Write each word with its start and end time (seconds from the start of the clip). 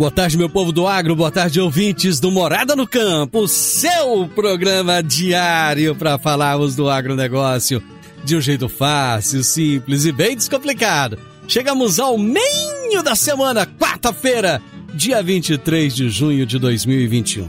Boa 0.00 0.10
tarde, 0.10 0.38
meu 0.38 0.48
povo 0.48 0.72
do 0.72 0.86
agro, 0.86 1.14
boa 1.14 1.30
tarde, 1.30 1.60
ouvintes 1.60 2.18
do 2.18 2.30
Morada 2.30 2.74
no 2.74 2.88
Campo, 2.88 3.46
seu 3.46 4.26
programa 4.34 5.02
diário 5.02 5.94
para 5.94 6.16
falarmos 6.16 6.74
do 6.74 6.88
agronegócio 6.88 7.82
de 8.24 8.34
um 8.34 8.40
jeito 8.40 8.66
fácil, 8.66 9.44
simples 9.44 10.06
e 10.06 10.10
bem 10.10 10.34
descomplicado. 10.34 11.18
Chegamos 11.46 12.00
ao 12.00 12.16
meio 12.16 13.02
da 13.04 13.14
semana, 13.14 13.66
quarta-feira, 13.66 14.62
dia 14.94 15.22
23 15.22 15.94
de 15.94 16.08
junho 16.08 16.46
de 16.46 16.58
2021. 16.58 17.46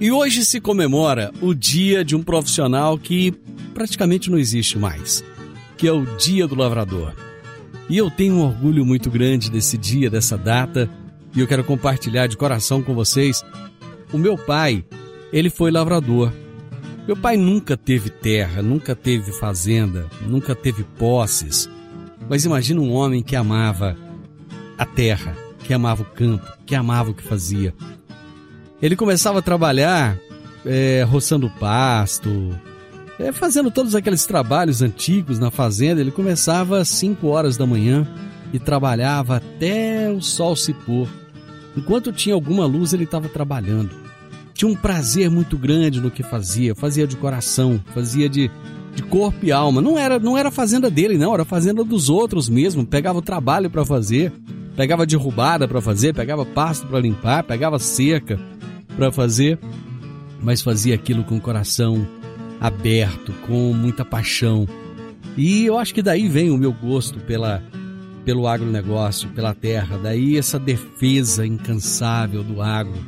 E 0.00 0.10
hoje 0.10 0.46
se 0.46 0.62
comemora 0.62 1.30
o 1.42 1.52
dia 1.52 2.02
de 2.02 2.16
um 2.16 2.22
profissional 2.22 2.96
que 2.96 3.34
praticamente 3.74 4.30
não 4.30 4.38
existe 4.38 4.78
mais, 4.78 5.22
que 5.76 5.86
é 5.86 5.92
o 5.92 6.06
Dia 6.16 6.48
do 6.48 6.54
Lavrador. 6.54 7.12
E 7.86 7.98
eu 7.98 8.10
tenho 8.10 8.36
um 8.36 8.46
orgulho 8.46 8.82
muito 8.82 9.10
grande 9.10 9.50
desse 9.50 9.76
dia, 9.76 10.08
dessa 10.08 10.38
data, 10.38 10.88
e 11.36 11.40
eu 11.40 11.46
quero 11.46 11.62
compartilhar 11.62 12.26
de 12.26 12.36
coração 12.36 12.82
com 12.82 12.94
vocês. 12.94 13.44
O 14.10 14.16
meu 14.16 14.38
pai, 14.38 14.84
ele 15.30 15.50
foi 15.50 15.70
lavrador. 15.70 16.32
Meu 17.06 17.14
pai 17.14 17.36
nunca 17.36 17.76
teve 17.76 18.08
terra, 18.08 18.62
nunca 18.62 18.96
teve 18.96 19.30
fazenda, 19.32 20.06
nunca 20.22 20.54
teve 20.54 20.82
posses. 20.82 21.68
Mas 22.28 22.44
imagina 22.44 22.80
um 22.80 22.90
homem 22.90 23.22
que 23.22 23.36
amava 23.36 23.96
a 24.78 24.86
terra, 24.86 25.36
que 25.62 25.74
amava 25.74 26.02
o 26.02 26.06
campo, 26.06 26.46
que 26.64 26.74
amava 26.74 27.10
o 27.10 27.14
que 27.14 27.22
fazia. 27.22 27.74
Ele 28.80 28.96
começava 28.96 29.38
a 29.40 29.42
trabalhar 29.42 30.18
é, 30.64 31.04
roçando 31.06 31.50
pasto, 31.60 32.58
é, 33.18 33.30
fazendo 33.30 33.70
todos 33.70 33.94
aqueles 33.94 34.24
trabalhos 34.26 34.80
antigos 34.80 35.38
na 35.38 35.50
fazenda. 35.50 36.00
Ele 36.00 36.10
começava 36.10 36.78
às 36.78 36.88
5 36.88 37.26
horas 37.28 37.56
da 37.56 37.66
manhã 37.66 38.06
e 38.52 38.58
trabalhava 38.58 39.36
até 39.36 40.10
o 40.10 40.20
sol 40.20 40.56
se 40.56 40.72
pôr. 40.72 41.08
Enquanto 41.76 42.12
tinha 42.12 42.34
alguma 42.34 42.64
luz, 42.64 42.92
ele 42.92 43.04
estava 43.04 43.28
trabalhando. 43.28 43.90
Tinha 44.54 44.70
um 44.70 44.74
prazer 44.74 45.30
muito 45.30 45.58
grande 45.58 46.00
no 46.00 46.10
que 46.10 46.22
fazia, 46.22 46.74
fazia 46.74 47.06
de 47.06 47.16
coração, 47.16 47.78
fazia 47.94 48.28
de, 48.28 48.50
de 48.94 49.02
corpo 49.02 49.44
e 49.44 49.52
alma. 49.52 49.82
Não 49.82 49.98
era, 49.98 50.18
não 50.18 50.38
era 50.38 50.50
fazenda 50.50 50.90
dele, 50.90 51.18
não, 51.18 51.34
era 51.34 51.44
fazenda 51.44 51.84
dos 51.84 52.08
outros 52.08 52.48
mesmo. 52.48 52.86
Pegava 52.86 53.18
o 53.18 53.22
trabalho 53.22 53.68
para 53.68 53.84
fazer, 53.84 54.32
pegava 54.74 55.04
derrubada 55.04 55.68
para 55.68 55.82
fazer, 55.82 56.14
pegava 56.14 56.46
pasto 56.46 56.86
para 56.86 57.00
limpar, 57.00 57.44
pegava 57.44 57.78
cerca 57.78 58.40
para 58.96 59.12
fazer, 59.12 59.58
mas 60.42 60.62
fazia 60.62 60.94
aquilo 60.94 61.22
com 61.22 61.36
o 61.36 61.40
coração 61.40 62.06
aberto, 62.58 63.34
com 63.46 63.74
muita 63.74 64.06
paixão. 64.06 64.66
E 65.36 65.66
eu 65.66 65.76
acho 65.76 65.92
que 65.92 66.02
daí 66.02 66.28
vem 66.28 66.50
o 66.50 66.56
meu 66.56 66.72
gosto 66.72 67.20
pela 67.20 67.62
pelo 68.26 68.48
agronegócio, 68.48 69.28
pela 69.30 69.54
terra. 69.54 69.96
Daí 69.96 70.36
essa 70.36 70.58
defesa 70.58 71.46
incansável 71.46 72.42
do 72.42 72.60
agro 72.60 72.98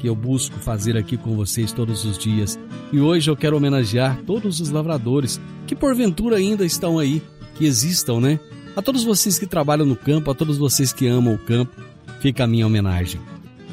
que 0.00 0.08
eu 0.08 0.16
busco 0.16 0.58
fazer 0.58 0.96
aqui 0.96 1.16
com 1.16 1.36
vocês 1.36 1.70
todos 1.70 2.06
os 2.06 2.16
dias. 2.18 2.58
E 2.90 2.98
hoje 2.98 3.30
eu 3.30 3.36
quero 3.36 3.56
homenagear 3.56 4.20
todos 4.26 4.60
os 4.60 4.70
lavradores 4.70 5.38
que 5.66 5.76
porventura 5.76 6.38
ainda 6.38 6.64
estão 6.64 6.98
aí, 6.98 7.22
que 7.54 7.66
existam, 7.66 8.18
né? 8.18 8.40
A 8.74 8.80
todos 8.80 9.04
vocês 9.04 9.38
que 9.38 9.46
trabalham 9.46 9.84
no 9.84 9.94
campo, 9.94 10.30
a 10.30 10.34
todos 10.34 10.56
vocês 10.56 10.90
que 10.90 11.06
amam 11.06 11.34
o 11.34 11.38
campo, 11.38 11.76
fica 12.20 12.44
a 12.44 12.46
minha 12.46 12.66
homenagem. 12.66 13.20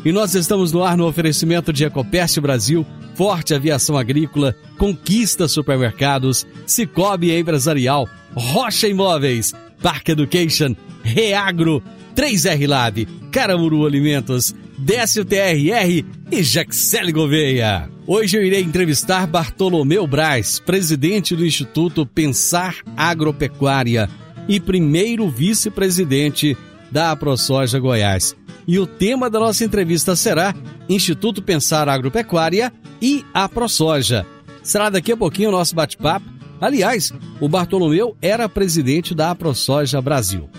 E 0.03 0.11
nós 0.11 0.35
estamos 0.35 0.73
no 0.73 0.83
ar 0.83 0.97
no 0.97 1.07
oferecimento 1.07 1.71
de 1.71 1.85
Ecopest 1.85 2.39
Brasil, 2.41 2.85
Forte 3.15 3.53
Aviação 3.53 3.97
Agrícola, 3.97 4.53
Conquista 4.77 5.47
Supermercados, 5.47 6.45
Cicobi 6.67 7.35
Empresarial, 7.35 8.07
Rocha 8.35 8.87
Imóveis, 8.87 9.53
Park 9.81 10.09
Education, 10.09 10.75
Reagro, 11.03 11.81
3R 12.15 12.67
Lab, 12.67 13.07
Caramuru 13.31 13.85
Alimentos, 13.85 14.53
Décio 14.77 15.25
TRR 15.25 16.05
e 16.31 16.43
Jaxele 16.43 17.11
Gouveia. 17.11 17.89
Hoje 18.07 18.37
eu 18.37 18.43
irei 18.43 18.61
entrevistar 18.61 19.27
Bartolomeu 19.27 20.07
Braz, 20.07 20.59
presidente 20.59 21.35
do 21.35 21.45
Instituto 21.45 22.05
Pensar 22.05 22.77
Agropecuária 22.95 24.09
e 24.47 24.59
primeiro 24.59 25.29
vice-presidente 25.29 26.57
da 26.91 27.11
AproSoja 27.11 27.77
Goiás. 27.77 28.35
E 28.67 28.79
o 28.79 28.87
tema 28.87 29.29
da 29.29 29.39
nossa 29.39 29.63
entrevista 29.63 30.15
será 30.15 30.55
Instituto 30.87 31.41
Pensar 31.41 31.89
Agropecuária 31.89 32.71
e 33.01 33.25
AproSoja. 33.33 34.25
Será 34.63 34.89
daqui 34.89 35.11
a 35.11 35.17
pouquinho 35.17 35.49
o 35.49 35.51
nosso 35.51 35.75
bate-papo. 35.75 36.38
Aliás, 36.61 37.11
o 37.39 37.47
Bartolomeu 37.47 38.15
era 38.21 38.49
presidente 38.49 39.15
da 39.15 39.31
AproSoja 39.31 40.01
Brasil. 40.01 40.49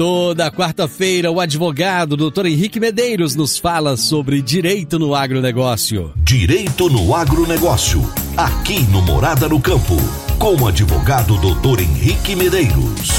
Toda 0.00 0.50
quarta-feira, 0.50 1.30
o 1.30 1.38
advogado 1.38 2.16
Dr. 2.16 2.46
Henrique 2.46 2.80
Medeiros 2.80 3.36
nos 3.36 3.58
fala 3.58 3.98
sobre 3.98 4.40
direito 4.40 4.98
no 4.98 5.14
agronegócio. 5.14 6.14
Direito 6.16 6.88
no 6.88 7.14
agronegócio, 7.14 8.00
aqui 8.34 8.80
no 8.90 9.02
Morada 9.02 9.46
no 9.46 9.60
Campo, 9.60 9.96
com 10.38 10.54
o 10.54 10.66
advogado 10.66 11.36
Dr. 11.36 11.82
Henrique 11.82 12.34
Medeiros. 12.34 13.10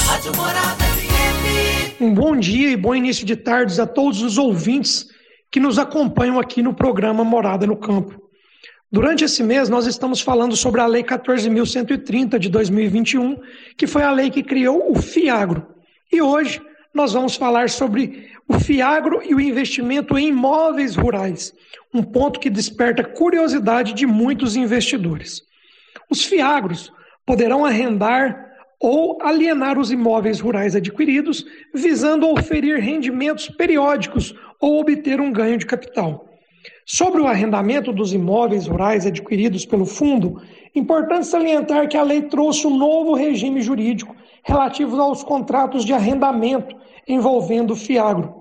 Um 1.99 2.11
bom 2.15 2.35
dia 2.35 2.71
e 2.71 2.75
bom 2.75 2.95
início 2.95 3.27
de 3.27 3.35
tardes 3.35 3.79
a 3.79 3.85
todos 3.85 4.23
os 4.23 4.39
ouvintes 4.39 5.05
que 5.51 5.59
nos 5.59 5.77
acompanham 5.77 6.39
aqui 6.39 6.63
no 6.63 6.73
programa 6.73 7.23
Morada 7.23 7.67
no 7.67 7.77
Campo. 7.77 8.19
Durante 8.91 9.23
esse 9.23 9.43
mês, 9.43 9.69
nós 9.69 9.85
estamos 9.85 10.19
falando 10.19 10.55
sobre 10.55 10.81
a 10.81 10.87
Lei 10.87 11.03
14.130 11.03 12.39
de 12.39 12.49
2021, 12.49 13.37
que 13.77 13.85
foi 13.85 14.01
a 14.01 14.11
lei 14.11 14.31
que 14.31 14.41
criou 14.41 14.91
o 14.91 14.99
FIAGRO. 14.99 15.67
E 16.11 16.19
hoje 16.21 16.59
nós 16.93 17.13
vamos 17.13 17.35
falar 17.35 17.69
sobre 17.69 18.29
o 18.47 18.59
Fiagro 18.59 19.21
e 19.23 19.33
o 19.33 19.39
investimento 19.39 20.17
em 20.17 20.27
imóveis 20.27 20.95
rurais, 20.95 21.53
um 21.93 22.03
ponto 22.03 22.39
que 22.39 22.49
desperta 22.49 23.03
curiosidade 23.03 23.93
de 23.93 24.05
muitos 24.05 24.55
investidores. 24.55 25.41
Os 26.09 26.25
Fiagros 26.25 26.91
poderão 27.25 27.65
arrendar 27.65 28.49
ou 28.79 29.21
alienar 29.21 29.77
os 29.77 29.91
imóveis 29.91 30.39
rurais 30.39 30.75
adquiridos, 30.75 31.45
visando 31.73 32.27
oferir 32.27 32.79
rendimentos 32.79 33.47
periódicos 33.47 34.35
ou 34.59 34.81
obter 34.81 35.21
um 35.21 35.31
ganho 35.31 35.57
de 35.57 35.65
capital. 35.65 36.27
Sobre 36.85 37.21
o 37.21 37.27
arrendamento 37.27 37.93
dos 37.93 38.11
imóveis 38.11 38.67
rurais 38.67 39.05
adquiridos 39.05 39.65
pelo 39.65 39.85
fundo, 39.85 40.41
importante 40.75 41.27
salientar 41.27 41.87
que 41.87 41.95
a 41.95 42.03
lei 42.03 42.23
trouxe 42.23 42.65
um 42.67 42.75
novo 42.75 43.13
regime 43.13 43.61
jurídico 43.61 44.15
relativo 44.43 44.99
aos 44.99 45.23
contratos 45.23 45.85
de 45.85 45.93
arrendamento 45.93 46.75
envolvendo 47.07 47.71
o 47.71 47.75
Fiagro. 47.75 48.33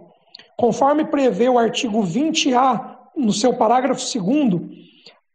Conforme 0.56 1.04
prevê 1.04 1.48
o 1.48 1.58
artigo 1.58 2.02
20A, 2.02 2.96
no 3.16 3.32
seu 3.32 3.54
parágrafo 3.54 4.00
2, 4.00 4.62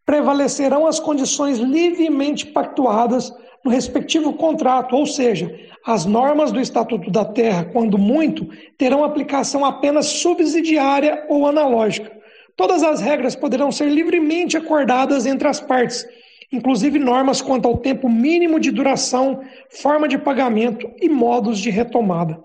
prevalecerão 0.06 0.86
as 0.86 1.00
condições 1.00 1.58
livremente 1.58 2.46
pactuadas 2.48 3.34
no 3.64 3.72
respectivo 3.72 4.34
contrato, 4.34 4.96
ou 4.96 5.08
seja, 5.08 5.54
as 5.86 6.06
normas 6.06 6.52
do 6.52 6.62
Estatuto 6.62 7.10
da 7.10 7.26
Terra, 7.26 7.66
quando 7.66 7.98
muito, 7.98 8.48
terão 8.78 9.04
aplicação 9.04 9.66
apenas 9.66 10.06
subsidiária 10.06 11.26
ou 11.28 11.48
analógica. 11.48 12.12
Todas 12.56 12.84
as 12.84 13.02
regras 13.02 13.36
poderão 13.36 13.72
ser 13.72 13.90
livremente 13.90 14.56
acordadas 14.56 15.26
entre 15.26 15.48
as 15.48 15.60
partes, 15.60 16.08
inclusive 16.52 17.00
normas 17.00 17.42
quanto 17.42 17.68
ao 17.68 17.78
tempo 17.78 18.08
mínimo 18.08 18.60
de 18.60 18.72
duração, 18.72 19.42
forma 19.70 20.08
de 20.08 20.18
pagamento 20.18 20.90
e 21.02 21.10
modos 21.10 21.60
de 21.60 21.72
retomada. 21.72 22.40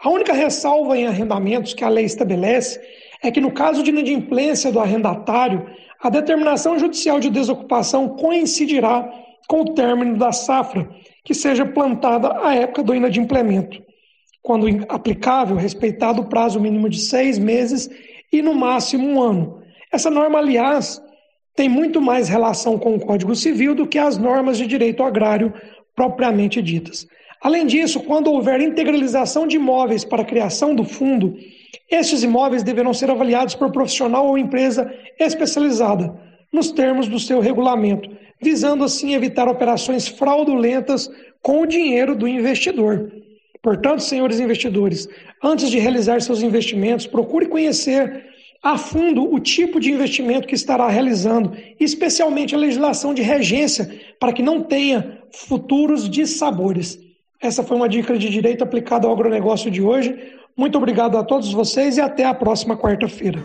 A 0.00 0.10
única 0.10 0.32
ressalva 0.32 0.96
em 0.96 1.06
arrendamentos 1.06 1.74
que 1.74 1.84
a 1.84 1.88
lei 1.88 2.04
estabelece 2.04 2.80
é 3.22 3.30
que, 3.30 3.40
no 3.40 3.50
caso 3.50 3.82
de 3.82 3.90
inadimplência 3.90 4.70
do 4.70 4.78
arrendatário, 4.78 5.66
a 6.00 6.08
determinação 6.08 6.78
judicial 6.78 7.18
de 7.18 7.28
desocupação 7.28 8.10
coincidirá 8.10 9.10
com 9.48 9.62
o 9.62 9.74
término 9.74 10.16
da 10.16 10.30
safra, 10.30 10.88
que 11.24 11.34
seja 11.34 11.66
plantada 11.66 12.40
à 12.44 12.54
época 12.54 12.82
do 12.82 12.94
inadimplemento, 12.94 13.82
quando 14.40 14.68
aplicável, 14.88 15.56
respeitado 15.56 16.22
o 16.22 16.28
prazo 16.28 16.60
mínimo 16.60 16.88
de 16.88 17.00
seis 17.00 17.38
meses 17.38 17.90
e, 18.32 18.40
no 18.40 18.54
máximo, 18.54 19.08
um 19.08 19.20
ano. 19.20 19.62
Essa 19.90 20.10
norma, 20.10 20.38
aliás, 20.38 21.02
tem 21.56 21.68
muito 21.68 22.00
mais 22.00 22.28
relação 22.28 22.78
com 22.78 22.94
o 22.94 23.00
Código 23.00 23.34
Civil 23.34 23.74
do 23.74 23.86
que 23.86 23.98
as 23.98 24.16
normas 24.16 24.58
de 24.58 24.66
direito 24.66 25.02
agrário 25.02 25.52
propriamente 25.96 26.62
ditas. 26.62 27.04
Além 27.40 27.66
disso, 27.66 28.00
quando 28.00 28.32
houver 28.32 28.60
integralização 28.60 29.46
de 29.46 29.56
imóveis 29.56 30.04
para 30.04 30.22
a 30.22 30.26
criação 30.26 30.74
do 30.74 30.84
fundo, 30.84 31.36
estes 31.90 32.22
imóveis 32.22 32.62
deverão 32.62 32.92
ser 32.92 33.10
avaliados 33.10 33.54
por 33.54 33.70
profissional 33.70 34.26
ou 34.26 34.36
empresa 34.36 34.92
especializada, 35.18 36.14
nos 36.52 36.70
termos 36.70 37.08
do 37.08 37.18
seu 37.18 37.40
regulamento, 37.40 38.10
visando 38.40 38.84
assim 38.84 39.14
evitar 39.14 39.48
operações 39.48 40.08
fraudulentas 40.08 41.10
com 41.42 41.62
o 41.62 41.66
dinheiro 41.66 42.16
do 42.16 42.26
investidor. 42.26 43.12
Portanto, 43.62 44.02
senhores 44.02 44.40
investidores, 44.40 45.08
antes 45.42 45.70
de 45.70 45.78
realizar 45.78 46.20
seus 46.20 46.42
investimentos, 46.42 47.06
procure 47.06 47.46
conhecer 47.46 48.26
a 48.62 48.76
fundo 48.76 49.32
o 49.32 49.38
tipo 49.38 49.78
de 49.78 49.90
investimento 49.90 50.48
que 50.48 50.54
estará 50.54 50.88
realizando, 50.88 51.56
especialmente 51.78 52.54
a 52.54 52.58
legislação 52.58 53.14
de 53.14 53.22
regência, 53.22 54.00
para 54.18 54.32
que 54.32 54.42
não 54.42 54.62
tenha 54.62 55.20
futuros 55.32 56.08
dissabores. 56.08 56.98
Essa 57.40 57.62
foi 57.62 57.76
uma 57.76 57.88
dica 57.88 58.18
de 58.18 58.28
direito 58.28 58.64
aplicada 58.64 59.06
ao 59.06 59.12
agronegócio 59.12 59.70
de 59.70 59.80
hoje. 59.80 60.14
Muito 60.56 60.76
obrigado 60.76 61.16
a 61.16 61.22
todos 61.22 61.52
vocês 61.52 61.96
e 61.96 62.00
até 62.00 62.24
a 62.24 62.34
próxima 62.34 62.76
quarta-feira. 62.76 63.40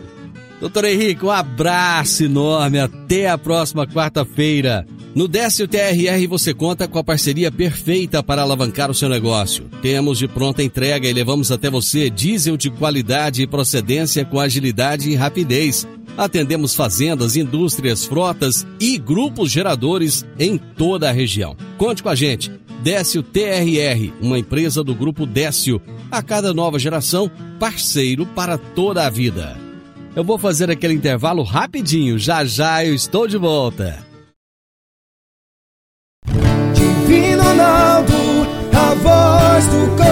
Doutor 0.60 0.84
Henrique, 0.84 1.24
um 1.24 1.30
abraço 1.30 2.24
enorme. 2.24 2.80
Até 2.80 3.28
a 3.28 3.38
próxima 3.38 3.86
quarta-feira. 3.86 4.84
No 5.14 5.28
Décio 5.28 5.68
TRR 5.68 6.26
você 6.28 6.52
conta 6.52 6.88
com 6.88 6.98
a 6.98 7.04
parceria 7.04 7.52
perfeita 7.52 8.20
para 8.20 8.42
alavancar 8.42 8.90
o 8.90 8.94
seu 8.94 9.08
negócio. 9.08 9.70
Temos 9.80 10.18
de 10.18 10.26
pronta 10.26 10.60
entrega 10.60 11.08
e 11.08 11.12
levamos 11.12 11.52
até 11.52 11.70
você 11.70 12.10
diesel 12.10 12.56
de 12.56 12.70
qualidade 12.70 13.42
e 13.42 13.46
procedência 13.46 14.24
com 14.24 14.40
agilidade 14.40 15.08
e 15.08 15.14
rapidez. 15.14 15.86
Atendemos 16.16 16.74
fazendas, 16.74 17.36
indústrias, 17.36 18.04
frotas 18.04 18.66
e 18.80 18.98
grupos 18.98 19.52
geradores 19.52 20.24
em 20.36 20.58
toda 20.58 21.08
a 21.08 21.12
região. 21.12 21.56
Conte 21.78 22.02
com 22.02 22.08
a 22.08 22.14
gente. 22.16 22.50
Décio 22.84 23.22
TRR, 23.22 24.12
uma 24.20 24.38
empresa 24.38 24.84
do 24.84 24.94
grupo 24.94 25.24
Décio. 25.24 25.80
A 26.10 26.22
cada 26.22 26.52
nova 26.52 26.78
geração, 26.78 27.30
parceiro 27.58 28.26
para 28.26 28.58
toda 28.58 29.06
a 29.06 29.08
vida. 29.08 29.56
Eu 30.14 30.22
vou 30.22 30.36
fazer 30.36 30.70
aquele 30.70 30.92
intervalo 30.92 31.42
rapidinho, 31.42 32.18
já 32.18 32.44
já 32.44 32.84
eu 32.84 32.94
estou 32.94 33.26
de 33.26 33.38
volta. 33.38 34.04
Divino 36.26 37.42
Ronaldo, 37.42 38.12
a 38.74 38.94
voz 38.96 39.66
do. 39.68 40.03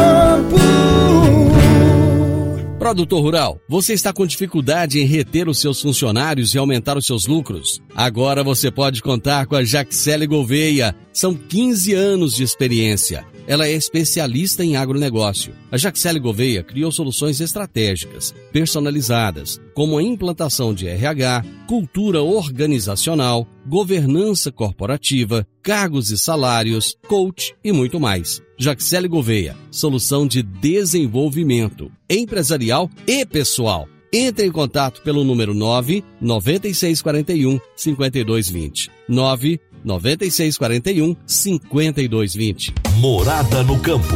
Produtor 2.83 3.23
Rural, 3.23 3.61
você 3.69 3.93
está 3.93 4.13
com 4.13 4.27
dificuldade 4.27 4.99
em 4.99 5.07
reter 5.07 5.49
os 5.49 5.61
seus 5.61 5.81
funcionários 5.81 6.53
e 6.53 6.59
aumentar 6.59 6.99
os 6.99 7.07
seus 7.07 7.29
lucros? 7.29 7.81
Agora 7.95 8.43
você 8.43 8.73
pode 8.73 9.01
contar 9.01 9.47
com 9.47 9.55
a 9.55 9.63
Jaxele 9.63 10.27
Gouveia. 10.27 10.93
São 11.13 11.33
15 11.33 11.95
anos 11.95 12.35
de 12.35 12.43
experiência. 12.43 13.25
Ela 13.47 13.69
é 13.69 13.73
especialista 13.73 14.65
em 14.65 14.75
agronegócio. 14.75 15.55
A 15.71 15.77
Jaxele 15.77 16.19
Gouveia 16.19 16.65
criou 16.65 16.91
soluções 16.91 17.41
estratégicas, 17.41 18.35
personalizadas, 18.53 19.61
como 19.75 19.97
a 19.97 20.03
implantação 20.03 20.75
de 20.75 20.89
RH, 20.89 21.45
cultura 21.69 22.21
organizacional, 22.21 23.47
governança 23.65 24.51
corporativa, 24.51 25.47
cargos 25.63 26.11
e 26.11 26.19
salários, 26.19 26.97
coach 27.07 27.55
e 27.63 27.71
muito 27.71 28.01
mais. 28.01 28.43
Jaxele 28.63 29.09
Gouveia, 29.09 29.57
solução 29.73 30.25
de 30.25 30.41
desenvolvimento 30.41 31.91
empresarial 32.09 32.89
e 33.09 33.27
pessoal. 33.27 33.89
Entre 34.13 34.47
em 34.47 34.53
contato 34.53 35.03
pelo 35.03 35.25
número 35.25 35.53
9 35.53 36.05
9641 36.21 37.59
5220. 37.75 38.89
9 39.09 39.61
9641 39.85 41.17
5220. 41.27 42.73
Morada 42.99 43.65
no 43.65 43.81
campo. 43.81 44.15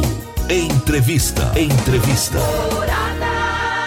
Entrevista. 0.49 1.51
Entrevista. 1.59 2.37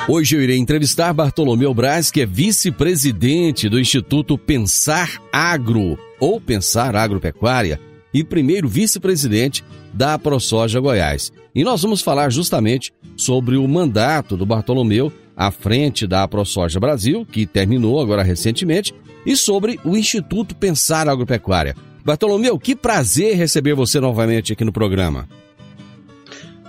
Hoje 0.07 0.37
eu 0.37 0.43
irei 0.43 0.59
entrevistar 0.59 1.15
Bartolomeu 1.15 1.73
Braz, 1.73 2.11
que 2.11 2.21
é 2.21 2.27
vice-presidente 2.27 3.67
do 3.67 3.81
Instituto 3.81 4.37
Pensar 4.37 5.23
Agro, 5.33 5.99
ou 6.19 6.39
Pensar 6.39 6.95
Agropecuária, 6.97 7.81
e 8.13 8.25
primeiro 8.25 8.69
vice-presidente 8.69 9.65
da 9.93 10.19
ProSoja 10.19 10.81
Goiás. 10.81 11.33
E 11.55 11.65
nós 11.65 11.83
vamos 11.83 12.01
falar 12.01 12.31
justamente 12.31 12.93
sobre 13.17 13.57
o 13.57 13.67
mandato 13.67 14.37
do 14.37 14.47
Bartolomeu 14.47 15.13
à 15.37 15.51
frente 15.51 16.07
da 16.07 16.27
ProSoja 16.29 16.79
Brasil, 16.79 17.27
que 17.27 17.47
terminou 17.47 18.01
agora 18.01 18.23
recentemente, 18.23 18.95
e 19.25 19.37
sobre 19.37 19.79
o 19.85 19.97
Instituto 19.97 20.55
Pensar 20.55 21.09
Agropecuária. 21.09 21.75
Bartolomeu, 22.05 22.59
que 22.59 22.75
prazer 22.75 23.37
receber 23.37 23.75
você 23.75 24.01
novamente 24.01 24.53
aqui 24.53 24.65
no 24.65 24.73
programa. 24.73 25.29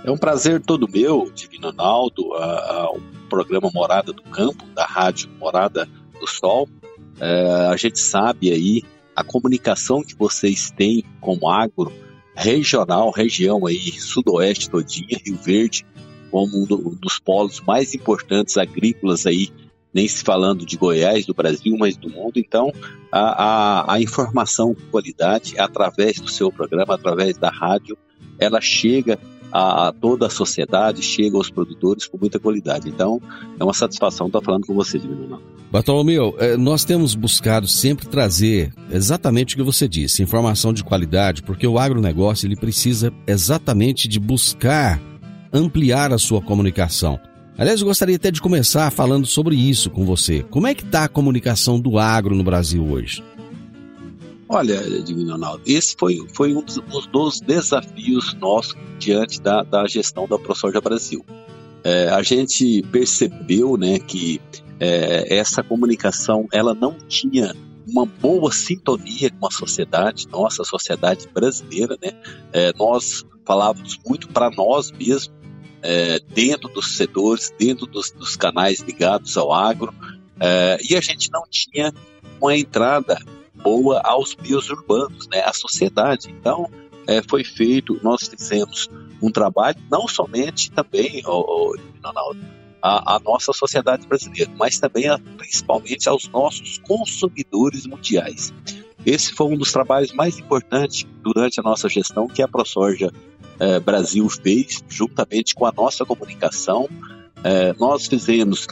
É 0.04 0.10
um 0.10 0.16
prazer 0.16 0.60
todo 0.60 0.88
meu, 0.90 1.30
Divino 1.34 1.70
Ronaldo, 1.70 2.34
a, 2.34 2.44
a, 2.44 2.90
o 2.92 3.00
programa 3.30 3.70
Morada 3.72 4.12
do 4.12 4.22
Campo, 4.22 4.64
da 4.74 4.84
rádio 4.84 5.30
Morada 5.38 5.88
do 6.20 6.26
Sol. 6.26 6.68
É, 7.20 7.68
a 7.70 7.76
gente 7.76 8.00
sabe 8.00 8.50
aí 8.50 8.82
a 9.14 9.24
comunicação 9.24 10.02
que 10.02 10.14
vocês 10.14 10.70
têm 10.70 11.04
como 11.20 11.48
agro 11.48 11.92
regional, 12.34 13.10
região 13.10 13.66
aí, 13.66 13.92
sudoeste 13.92 14.70
todinha, 14.70 15.20
Rio 15.24 15.36
Verde, 15.36 15.86
como 16.30 16.62
um 16.62 16.94
dos 16.94 17.18
polos 17.18 17.60
mais 17.60 17.94
importantes 17.94 18.56
agrícolas 18.56 19.26
aí, 19.26 19.50
nem 19.92 20.08
se 20.08 20.24
falando 20.24 20.64
de 20.64 20.76
Goiás, 20.76 21.26
do 21.26 21.34
Brasil, 21.34 21.76
mas 21.78 21.96
do 21.96 22.08
mundo. 22.08 22.38
Então, 22.38 22.72
a, 23.10 23.44
a, 23.82 23.94
a 23.94 24.00
informação 24.00 24.74
com 24.74 24.80
qualidade, 24.90 25.58
através 25.58 26.18
do 26.18 26.30
seu 26.30 26.50
programa, 26.50 26.94
através 26.94 27.36
da 27.36 27.50
rádio, 27.50 27.98
ela 28.38 28.60
chega 28.60 29.18
a, 29.52 29.92
toda 30.00 30.26
a 30.26 30.30
sociedade, 30.30 31.02
chega 31.02 31.36
aos 31.36 31.50
produtores 31.50 32.06
com 32.06 32.16
muita 32.18 32.38
qualidade. 32.38 32.88
Então, 32.88 33.20
é 33.60 33.62
uma 33.62 33.74
satisfação 33.74 34.28
estar 34.28 34.40
falando 34.40 34.66
com 34.66 34.74
você, 34.74 34.98
Divino 34.98 35.40
Bartolomeu, 35.70 36.34
é, 36.38 36.56
nós 36.56 36.84
temos 36.84 37.14
buscado 37.14 37.66
sempre 37.66 38.06
trazer 38.06 38.72
exatamente 38.90 39.54
o 39.54 39.58
que 39.58 39.62
você 39.62 39.88
disse, 39.88 40.22
informação 40.22 40.72
de 40.72 40.84
qualidade, 40.84 41.42
porque 41.42 41.66
o 41.66 41.78
agronegócio 41.78 42.46
ele 42.46 42.56
precisa 42.56 43.12
exatamente 43.26 44.06
de 44.06 44.20
buscar 44.20 45.00
ampliar 45.52 46.12
a 46.12 46.18
sua 46.18 46.42
comunicação. 46.42 47.18
Aliás, 47.56 47.80
eu 47.80 47.86
gostaria 47.86 48.16
até 48.16 48.30
de 48.30 48.40
começar 48.40 48.90
falando 48.90 49.26
sobre 49.26 49.54
isso 49.54 49.90
com 49.90 50.04
você. 50.04 50.42
Como 50.50 50.66
é 50.66 50.74
que 50.74 50.84
está 50.84 51.04
a 51.04 51.08
comunicação 51.08 51.78
do 51.78 51.98
agro 51.98 52.34
no 52.34 52.42
Brasil 52.42 52.84
hoje? 52.84 53.22
Olha, 54.54 54.82
Divino 55.02 55.32
Ronaldo, 55.32 55.62
esse 55.64 55.96
foi, 55.98 56.26
foi 56.34 56.54
um 56.54 56.60
dos, 56.60 56.76
um 56.76 57.10
dos, 57.10 57.40
desafios 57.40 58.34
nossos 58.34 58.76
diante 58.98 59.40
da, 59.40 59.62
da 59.62 59.86
gestão 59.86 60.28
da 60.28 60.38
ProSoja 60.38 60.78
Brasil. 60.78 61.24
É, 61.82 62.10
a 62.10 62.22
gente 62.22 62.82
percebeu 62.92 63.78
né, 63.78 63.98
que 63.98 64.42
é, 64.78 65.38
essa 65.38 65.62
comunicação 65.62 66.46
ela 66.52 66.74
não 66.74 66.92
tinha 67.08 67.56
uma 67.88 68.04
boa 68.04 68.52
sintonia 68.52 69.30
com 69.30 69.46
a 69.46 69.50
sociedade, 69.50 70.28
nossa 70.28 70.64
sociedade 70.64 71.26
brasileira. 71.32 71.96
Né? 72.02 72.12
É, 72.52 72.74
nós 72.76 73.24
falávamos 73.46 73.98
muito 74.06 74.28
para 74.28 74.50
nós 74.50 74.92
mesmos, 74.92 75.32
é, 75.80 76.20
dentro 76.28 76.68
dos 76.68 76.98
setores, 76.98 77.50
dentro 77.58 77.86
dos, 77.86 78.10
dos 78.10 78.36
canais 78.36 78.80
ligados 78.80 79.34
ao 79.38 79.50
agro, 79.50 79.94
é, 80.38 80.76
e 80.90 80.94
a 80.94 81.00
gente 81.00 81.30
não 81.32 81.44
tinha 81.50 81.90
uma 82.38 82.54
entrada 82.54 83.18
boa 83.62 84.00
aos 84.04 84.36
meios 84.36 84.68
urbanos, 84.70 85.28
né, 85.28 85.40
à 85.40 85.52
sociedade. 85.52 86.30
Então, 86.30 86.68
é, 87.06 87.22
foi 87.22 87.44
feito, 87.44 87.98
nós 88.02 88.28
fizemos 88.28 88.88
um 89.20 89.30
trabalho, 89.30 89.78
não 89.90 90.06
somente 90.08 90.70
também, 90.70 91.22
oh, 91.26 91.74
a, 92.82 93.16
a, 93.16 93.20
nossa 93.20 93.52
sociedade 93.52 94.06
brasileira, 94.06 94.50
mas 94.56 94.78
também, 94.78 95.08
a, 95.08 95.18
principalmente, 95.18 96.08
aos 96.08 96.28
nossos 96.28 96.78
consumidores 96.78 97.86
mundiais. 97.86 98.52
Esse 99.04 99.32
foi 99.32 99.46
um 99.46 99.56
dos 99.56 99.72
trabalhos 99.72 100.12
mais 100.12 100.38
importantes 100.38 101.06
durante 101.22 101.58
a 101.58 101.62
nossa 101.62 101.88
gestão 101.88 102.28
que 102.28 102.42
a 102.42 102.48
ProSoja 102.48 103.12
é, 103.58 103.80
Brasil 103.80 104.28
fez, 104.28 104.82
juntamente 104.88 105.54
com 105.54 105.66
a 105.66 105.72
nossa 105.72 106.04
comunicação. 106.04 106.88
É, 107.44 107.72
nós 107.74 108.06
fizemos 108.06 108.66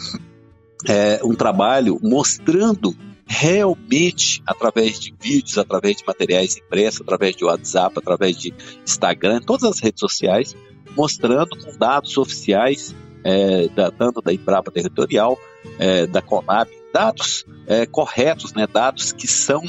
é, 0.89 1.21
um 1.25 1.35
trabalho 1.35 1.99
mostrando 2.03 2.97
realmente 3.33 4.43
através 4.45 4.99
de 4.99 5.15
vídeos, 5.23 5.57
através 5.57 5.99
de 5.99 6.05
materiais 6.05 6.57
impressos, 6.57 7.01
através 7.01 7.37
de 7.37 7.45
WhatsApp, 7.45 7.97
através 7.97 8.37
de 8.37 8.53
Instagram, 8.85 9.41
todas 9.41 9.71
as 9.71 9.79
redes 9.79 10.01
sociais, 10.01 10.57
mostrando 10.97 11.57
com 11.57 11.79
dados 11.79 12.19
oficiais, 12.19 12.93
é, 13.23 13.69
da, 13.69 13.89
tanto 13.89 14.21
da 14.21 14.33
Embrapa 14.33 14.73
Territorial, 14.73 15.39
é, 15.79 16.09
da 16.09 16.21
Conab, 16.21 16.69
dados 16.93 17.47
é, 17.69 17.87
corretos, 17.87 18.53
né, 18.53 18.67
dados 18.67 19.13
que 19.13 19.29
são 19.29 19.63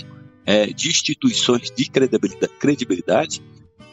é, 0.43 0.65
de 0.65 0.89
instituições 0.89 1.69
de 1.69 1.87
credibilidade, 1.87 2.53
credibilidade 2.59 3.43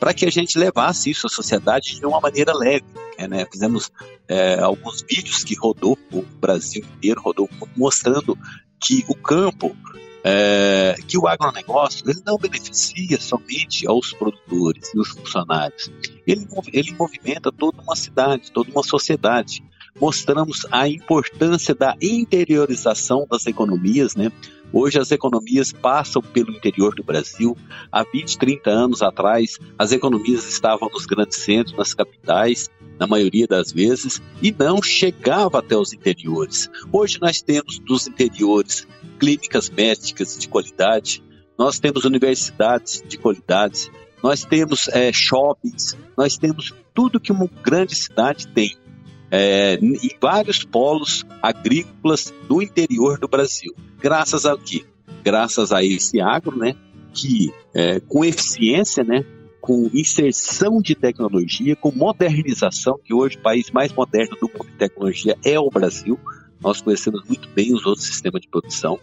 para 0.00 0.14
que 0.14 0.24
a 0.24 0.30
gente 0.30 0.58
levasse 0.58 1.10
isso 1.10 1.26
à 1.26 1.30
sociedade 1.30 2.00
de 2.00 2.06
uma 2.06 2.20
maneira 2.20 2.54
leve. 2.54 2.86
Né? 3.18 3.46
Fizemos 3.52 3.90
é, 4.28 4.58
alguns 4.60 5.02
vídeos 5.02 5.44
que 5.44 5.54
rodou 5.54 5.98
o 6.10 6.22
Brasil 6.40 6.82
inteiro, 6.96 7.20
rodou 7.20 7.50
mostrando 7.76 8.38
que 8.80 9.04
o 9.08 9.14
campo, 9.14 9.76
é, 10.24 10.94
que 11.06 11.18
o 11.18 11.26
agronegócio, 11.26 12.08
ele 12.08 12.20
não 12.26 12.36
beneficia 12.38 13.20
somente 13.20 13.86
aos 13.86 14.12
produtores 14.12 14.92
e 14.94 14.98
os 14.98 15.08
funcionários. 15.08 15.90
Ele, 16.26 16.46
ele 16.72 16.92
movimenta 16.92 17.50
toda 17.50 17.80
uma 17.82 17.96
cidade, 17.96 18.52
toda 18.52 18.70
uma 18.70 18.82
sociedade. 18.82 19.62
Mostramos 20.00 20.66
a 20.70 20.88
importância 20.88 21.74
da 21.74 21.96
interiorização 22.00 23.26
das 23.28 23.46
economias, 23.46 24.14
né? 24.14 24.30
Hoje 24.72 24.98
as 24.98 25.10
economias 25.10 25.72
passam 25.72 26.20
pelo 26.20 26.50
interior 26.50 26.94
do 26.94 27.02
Brasil. 27.02 27.56
Há 27.90 28.04
20, 28.04 28.38
30 28.38 28.70
anos 28.70 29.02
atrás, 29.02 29.58
as 29.78 29.92
economias 29.92 30.46
estavam 30.46 30.90
nos 30.92 31.06
grandes 31.06 31.38
centros, 31.38 31.76
nas 31.76 31.94
capitais, 31.94 32.70
na 32.98 33.06
maioria 33.06 33.46
das 33.46 33.72
vezes, 33.72 34.20
e 34.42 34.54
não 34.56 34.82
chegava 34.82 35.58
até 35.58 35.76
os 35.76 35.92
interiores. 35.92 36.68
Hoje 36.92 37.18
nós 37.20 37.40
temos 37.40 37.78
dos 37.78 38.06
interiores 38.06 38.86
clínicas 39.18 39.70
médicas 39.70 40.36
de 40.38 40.48
qualidade, 40.48 41.22
nós 41.58 41.78
temos 41.78 42.04
universidades 42.04 43.02
de 43.06 43.18
qualidade, 43.18 43.90
nós 44.22 44.44
temos 44.44 44.88
é, 44.88 45.12
shoppings, 45.12 45.96
nós 46.16 46.36
temos 46.36 46.74
tudo 46.94 47.20
que 47.20 47.32
uma 47.32 47.48
grande 47.62 47.94
cidade 47.94 48.48
tem. 48.48 48.76
É, 49.30 49.74
em 49.74 50.10
vários 50.20 50.64
polos 50.64 51.24
agrícolas 51.42 52.32
do 52.48 52.62
interior 52.62 53.18
do 53.18 53.28
Brasil. 53.28 53.74
Graças 54.00 54.46
a 54.46 54.56
quê? 54.56 54.84
Graças 55.22 55.70
a 55.70 55.84
esse 55.84 56.18
agro, 56.18 56.56
né, 56.56 56.74
que 57.12 57.52
é, 57.74 58.00
com 58.00 58.24
eficiência, 58.24 59.04
né, 59.04 59.24
com 59.68 59.90
inserção 59.92 60.80
de 60.80 60.94
tecnologia, 60.94 61.76
com 61.76 61.92
modernização, 61.92 62.98
que 63.04 63.12
hoje 63.12 63.36
o 63.36 63.42
país 63.42 63.70
mais 63.70 63.92
moderno 63.92 64.34
do 64.40 64.48
mundo 64.48 64.64
de 64.64 64.78
tecnologia 64.78 65.36
é 65.44 65.60
o 65.60 65.68
Brasil. 65.68 66.18
Nós 66.58 66.80
conhecemos 66.80 67.22
muito 67.28 67.46
bem 67.50 67.74
os 67.74 67.84
outros 67.84 68.06
sistemas 68.06 68.40
de 68.40 68.48
produção. 68.48 68.98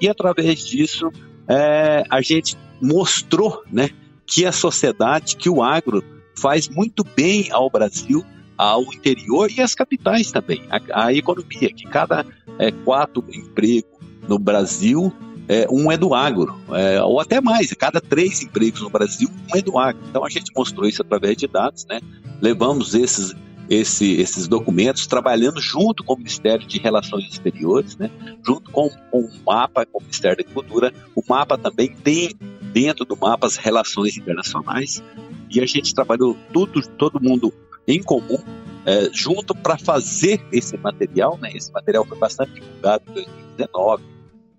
E 0.00 0.08
através 0.08 0.64
disso, 0.64 1.10
é, 1.48 2.04
a 2.08 2.20
gente 2.20 2.56
mostrou 2.80 3.64
né, 3.72 3.90
que 4.24 4.46
a 4.46 4.52
sociedade, 4.52 5.34
que 5.34 5.50
o 5.50 5.60
agro 5.60 6.00
faz 6.38 6.68
muito 6.68 7.02
bem 7.02 7.50
ao 7.50 7.68
Brasil, 7.68 8.24
ao 8.56 8.84
interior 8.84 9.50
e 9.50 9.60
às 9.60 9.74
capitais 9.74 10.30
também. 10.30 10.62
A, 10.70 11.06
a 11.06 11.12
economia, 11.12 11.72
que 11.72 11.88
cada 11.88 12.24
é, 12.60 12.70
quatro 12.70 13.24
empregos 13.32 13.90
no 14.28 14.38
Brasil 14.38 15.12
é, 15.48 15.66
um 15.70 15.90
é 15.92 15.96
do 15.96 16.14
agro, 16.14 16.58
é, 16.72 17.02
ou 17.02 17.20
até 17.20 17.40
mais, 17.40 17.72
cada 17.72 18.00
três 18.00 18.42
empregos 18.42 18.80
no 18.80 18.90
Brasil, 18.90 19.28
um 19.52 19.56
é 19.56 19.62
do 19.62 19.78
agro. 19.78 20.02
Então 20.08 20.24
a 20.24 20.30
gente 20.30 20.50
mostrou 20.56 20.88
isso 20.88 21.02
através 21.02 21.36
de 21.36 21.46
dados, 21.46 21.84
né? 21.86 22.00
Levamos 22.40 22.94
esses, 22.94 23.34
esse, 23.68 24.12
esses 24.12 24.48
documentos 24.48 25.06
trabalhando 25.06 25.60
junto 25.60 26.02
com 26.02 26.14
o 26.14 26.16
Ministério 26.16 26.66
de 26.66 26.78
Relações 26.78 27.24
Exteriores, 27.30 27.96
né? 27.96 28.10
junto 28.44 28.70
com, 28.70 28.88
com 29.10 29.20
o 29.20 29.30
MAPA, 29.44 29.86
com 29.86 29.98
o 29.98 30.02
Ministério 30.02 30.36
da 30.36 30.42
Agricultura. 30.42 30.92
O 31.14 31.22
MAPA 31.26 31.58
também 31.58 31.94
tem 31.94 32.34
dentro 32.72 33.04
do 33.04 33.16
MAPA 33.16 33.46
as 33.46 33.56
relações 33.56 34.16
internacionais 34.16 35.02
e 35.50 35.60
a 35.60 35.66
gente 35.66 35.94
trabalhou 35.94 36.36
tudo, 36.52 36.80
todo 36.82 37.22
mundo 37.22 37.52
em 37.86 38.02
comum, 38.02 38.38
é, 38.86 39.10
junto 39.12 39.54
para 39.54 39.78
fazer 39.78 40.44
esse 40.50 40.76
material. 40.76 41.38
Né? 41.38 41.52
Esse 41.54 41.72
material 41.72 42.04
foi 42.04 42.18
bastante 42.18 42.52
divulgado 42.54 43.04
em 43.10 43.14
2019, 43.14 44.13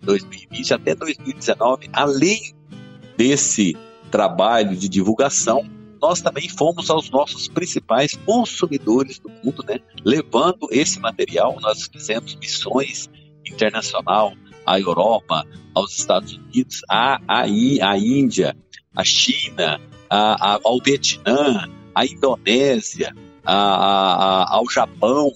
2020 0.06 0.74
até 0.74 0.96
2019, 0.96 1.90
além 1.92 2.54
desse 3.18 3.76
trabalho 4.12 4.76
de 4.76 4.88
divulgação, 4.88 5.70
nós 6.02 6.22
também 6.22 6.48
fomos 6.48 6.90
aos 6.90 7.10
nossos 7.10 7.48
principais 7.48 8.16
consumidores 8.26 9.20
do 9.20 9.30
mundo, 9.30 9.64
né? 9.68 9.80
levando 10.04 10.68
esse 10.72 11.00
material. 11.00 11.58
Nós 11.62 11.90
fizemos 11.92 12.36
missões 12.36 13.10
internacional 13.46 14.34
à 14.66 14.80
Europa, 14.80 15.46
aos 15.74 15.98
Estados 15.98 16.34
Unidos, 16.34 16.82
à, 16.90 17.20
à, 17.28 17.42
à 17.42 17.98
Índia, 17.98 18.56
à 18.96 19.04
China, 19.04 19.80
à, 20.10 20.54
à, 20.54 20.60
ao 20.64 20.80
Vietnã, 20.80 21.68
à 21.94 22.06
Indonésia, 22.06 23.14
à, 23.44 24.56
ao 24.56 24.70
Japão, 24.70 25.32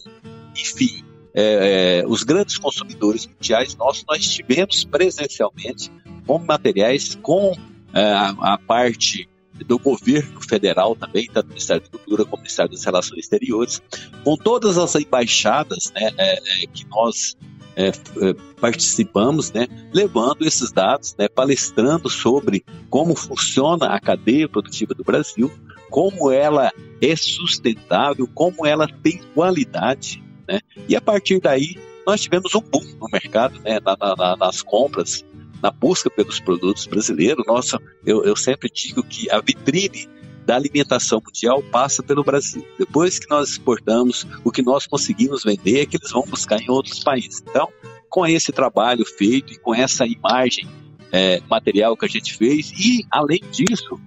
enfim, 0.55 1.03
é, 1.39 1.99
é, 2.01 2.07
os 2.07 2.23
grandes 2.23 2.57
consumidores 2.57 3.25
mundiais 3.25 3.73
nossos, 3.75 4.03
nós 4.05 4.19
estivemos 4.19 4.83
presencialmente 4.83 5.89
com 6.27 6.37
materiais, 6.39 7.17
com 7.21 7.55
é, 7.93 8.03
a, 8.03 8.57
parte 8.57 9.29
do 9.65 9.79
governo 9.79 10.41
federal 10.41 10.95
também, 10.95 11.27
tanto 11.27 11.47
do 11.47 11.49
Ministério 11.49 11.83
da 11.83 11.89
Cultura 11.89 12.25
como 12.25 12.37
do 12.37 12.41
Ministério 12.41 12.71
das 12.71 12.83
Relações 12.83 13.19
Exteriores, 13.19 13.81
com 14.23 14.35
todas 14.35 14.77
as 14.77 14.95
embaixadas 14.95 15.91
né, 15.95 16.11
é, 16.17 16.63
é, 16.63 16.67
que 16.67 16.85
nós 16.87 17.37
é, 17.75 17.91
participamos, 18.59 19.51
né, 19.53 19.67
levando 19.93 20.45
esses 20.45 20.71
dados, 20.73 21.15
né, 21.17 21.29
palestrando 21.29 22.09
sobre 22.09 22.65
como 22.89 23.15
funciona 23.15 23.87
a 23.87 23.99
cadeia 23.99 24.49
produtiva 24.49 24.93
do 24.93 25.03
Brasil, 25.05 25.49
como 25.89 26.31
ela 26.31 26.71
é 27.01 27.15
sustentável, 27.15 28.27
como 28.33 28.65
ela 28.65 28.87
tem 28.87 29.21
qualidade, 29.33 30.21
né? 30.49 30.59
E 30.87 30.95
a 30.95 31.01
partir 31.01 31.39
daí, 31.39 31.77
nós 32.05 32.21
tivemos 32.21 32.55
um 32.55 32.61
boom 32.61 32.83
no 32.99 33.07
mercado, 33.11 33.59
né, 33.59 33.79
na, 33.79 33.95
na, 33.95 34.35
nas 34.35 34.63
compras, 34.63 35.23
na 35.61 35.69
busca 35.69 36.09
pelos 36.09 36.39
produtos 36.39 36.87
brasileiros. 36.87 37.45
Nossa, 37.45 37.79
eu, 38.03 38.23
eu 38.23 38.35
sempre 38.35 38.69
digo 38.73 39.03
que 39.03 39.29
a 39.29 39.39
vitrine 39.39 40.09
da 40.45 40.55
alimentação 40.55 41.21
mundial 41.23 41.61
passa 41.61 42.01
pelo 42.01 42.23
Brasil. 42.23 42.65
Depois 42.79 43.19
que 43.19 43.29
nós 43.29 43.49
exportamos, 43.49 44.25
o 44.43 44.51
que 44.51 44.63
nós 44.63 44.87
conseguimos 44.87 45.43
vender 45.43 45.81
é 45.81 45.85
que 45.85 45.97
eles 45.97 46.11
vão 46.11 46.23
buscar 46.23 46.59
em 46.59 46.71
outros 46.71 47.03
países. 47.03 47.43
Então, 47.47 47.69
com 48.09 48.25
esse 48.25 48.51
trabalho 48.51 49.05
feito 49.05 49.53
e 49.53 49.57
com 49.59 49.75
essa 49.75 50.07
imagem 50.07 50.67
é, 51.11 51.39
material 51.47 51.95
que 51.95 52.05
a 52.05 52.09
gente 52.09 52.35
fez, 52.35 52.71
e 52.71 53.05
além 53.11 53.41
disso, 53.51 53.99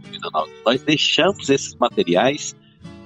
nós 0.65 0.83
deixamos 0.83 1.49
esses 1.49 1.77
materiais 1.77 2.57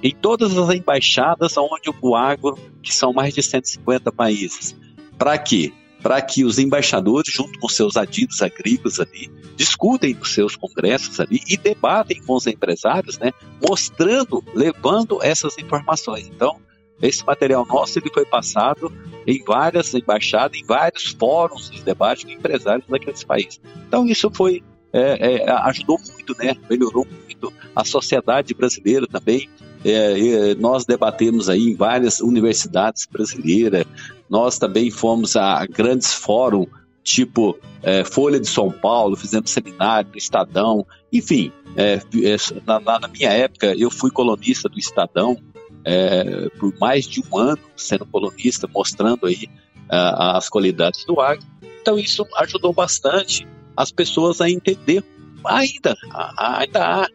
em 0.01 0.13
todas 0.13 0.57
as 0.57 0.75
embaixadas 0.75 1.57
onde 1.57 1.89
o 2.01 2.15
agro, 2.15 2.57
que 2.81 2.93
são 2.93 3.13
mais 3.13 3.33
de 3.33 3.41
150 3.41 4.11
países. 4.11 4.75
Para 5.17 5.37
quê? 5.37 5.73
para 6.01 6.21
que 6.21 6.43
os 6.45 6.59
embaixadores, 6.59 7.33
junto 7.33 7.59
com 7.59 7.67
seus 7.67 7.97
adidos 7.97 8.41
agrícolas 8.41 8.99
ali, 8.99 9.31
discutem 9.55 10.13
nos 10.13 10.33
seus 10.33 10.55
congressos 10.55 11.19
ali 11.19 11.41
e 11.47 11.57
debatem 11.57 12.21
com 12.21 12.35
os 12.35 12.47
empresários, 12.47 13.17
né, 13.17 13.33
mostrando, 13.67 14.43
levando 14.53 15.19
essas 15.23 15.57
informações. 15.57 16.27
Então, 16.27 16.61
esse 17.01 17.25
material 17.25 17.65
nosso 17.65 17.99
ele 17.99 18.09
foi 18.13 18.25
passado 18.25 18.91
em 19.25 19.43
várias 19.43 19.93
embaixadas, 19.93 20.59
em 20.59 20.65
vários 20.65 21.15
fóruns 21.19 21.69
de 21.69 21.81
debate 21.81 22.25
com 22.25 22.31
empresários 22.31 22.87
daqueles 22.87 23.23
países. 23.23 23.59
Então, 23.87 24.05
isso 24.05 24.31
foi 24.31 24.63
é, 24.93 25.43
é, 25.43 25.51
ajudou 25.51 25.99
muito, 26.11 26.35
né? 26.37 26.55
Melhorou 26.69 27.05
muito 27.05 27.53
a 27.75 27.83
sociedade 27.83 28.53
brasileira 28.53 29.05
também. 29.05 29.49
É, 29.89 30.53
nós 30.55 30.85
debatemos 30.85 31.47
aí 31.47 31.69
em 31.69 31.75
várias 31.75 32.19
universidades 32.19 33.07
brasileiras, 33.09 33.85
nós 34.29 34.59
também 34.59 34.91
fomos 34.91 35.37
a 35.37 35.65
grandes 35.65 36.13
fóruns, 36.13 36.67
tipo 37.03 37.57
é, 37.81 38.03
Folha 38.03 38.37
de 38.37 38.47
São 38.47 38.69
Paulo, 38.69 39.15
fizemos 39.15 39.49
seminário 39.49 40.11
do 40.11 40.17
Estadão, 40.17 40.85
enfim, 41.11 41.53
é, 41.77 41.93
é 41.95 42.35
na, 42.65 42.99
na, 42.99 43.07
minha 43.07 43.29
época 43.29 43.73
eu 43.77 43.89
fui 43.89 44.11
colunista 44.11 44.67
do 44.67 44.77
Estadão 44.77 45.37
é, 45.85 46.49
por 46.59 46.77
mais 46.77 47.07
de 47.07 47.21
um 47.21 47.37
ano, 47.37 47.61
sendo 47.77 48.05
colunista, 48.05 48.67
mostrando 48.67 49.25
aí 49.25 49.47
as 49.89 50.49
qualidades 50.49 51.05
do 51.05 51.21
agro. 51.21 51.45
Então 51.79 51.97
isso 51.97 52.27
ajudou 52.39 52.73
bastante 52.73 53.47
as 53.77 53.89
pessoas 53.89 54.41
a 54.41 54.49
entender. 54.49 55.01
Ainda, 55.45 55.95
ainda 56.37 57.03
há 57.03 57.07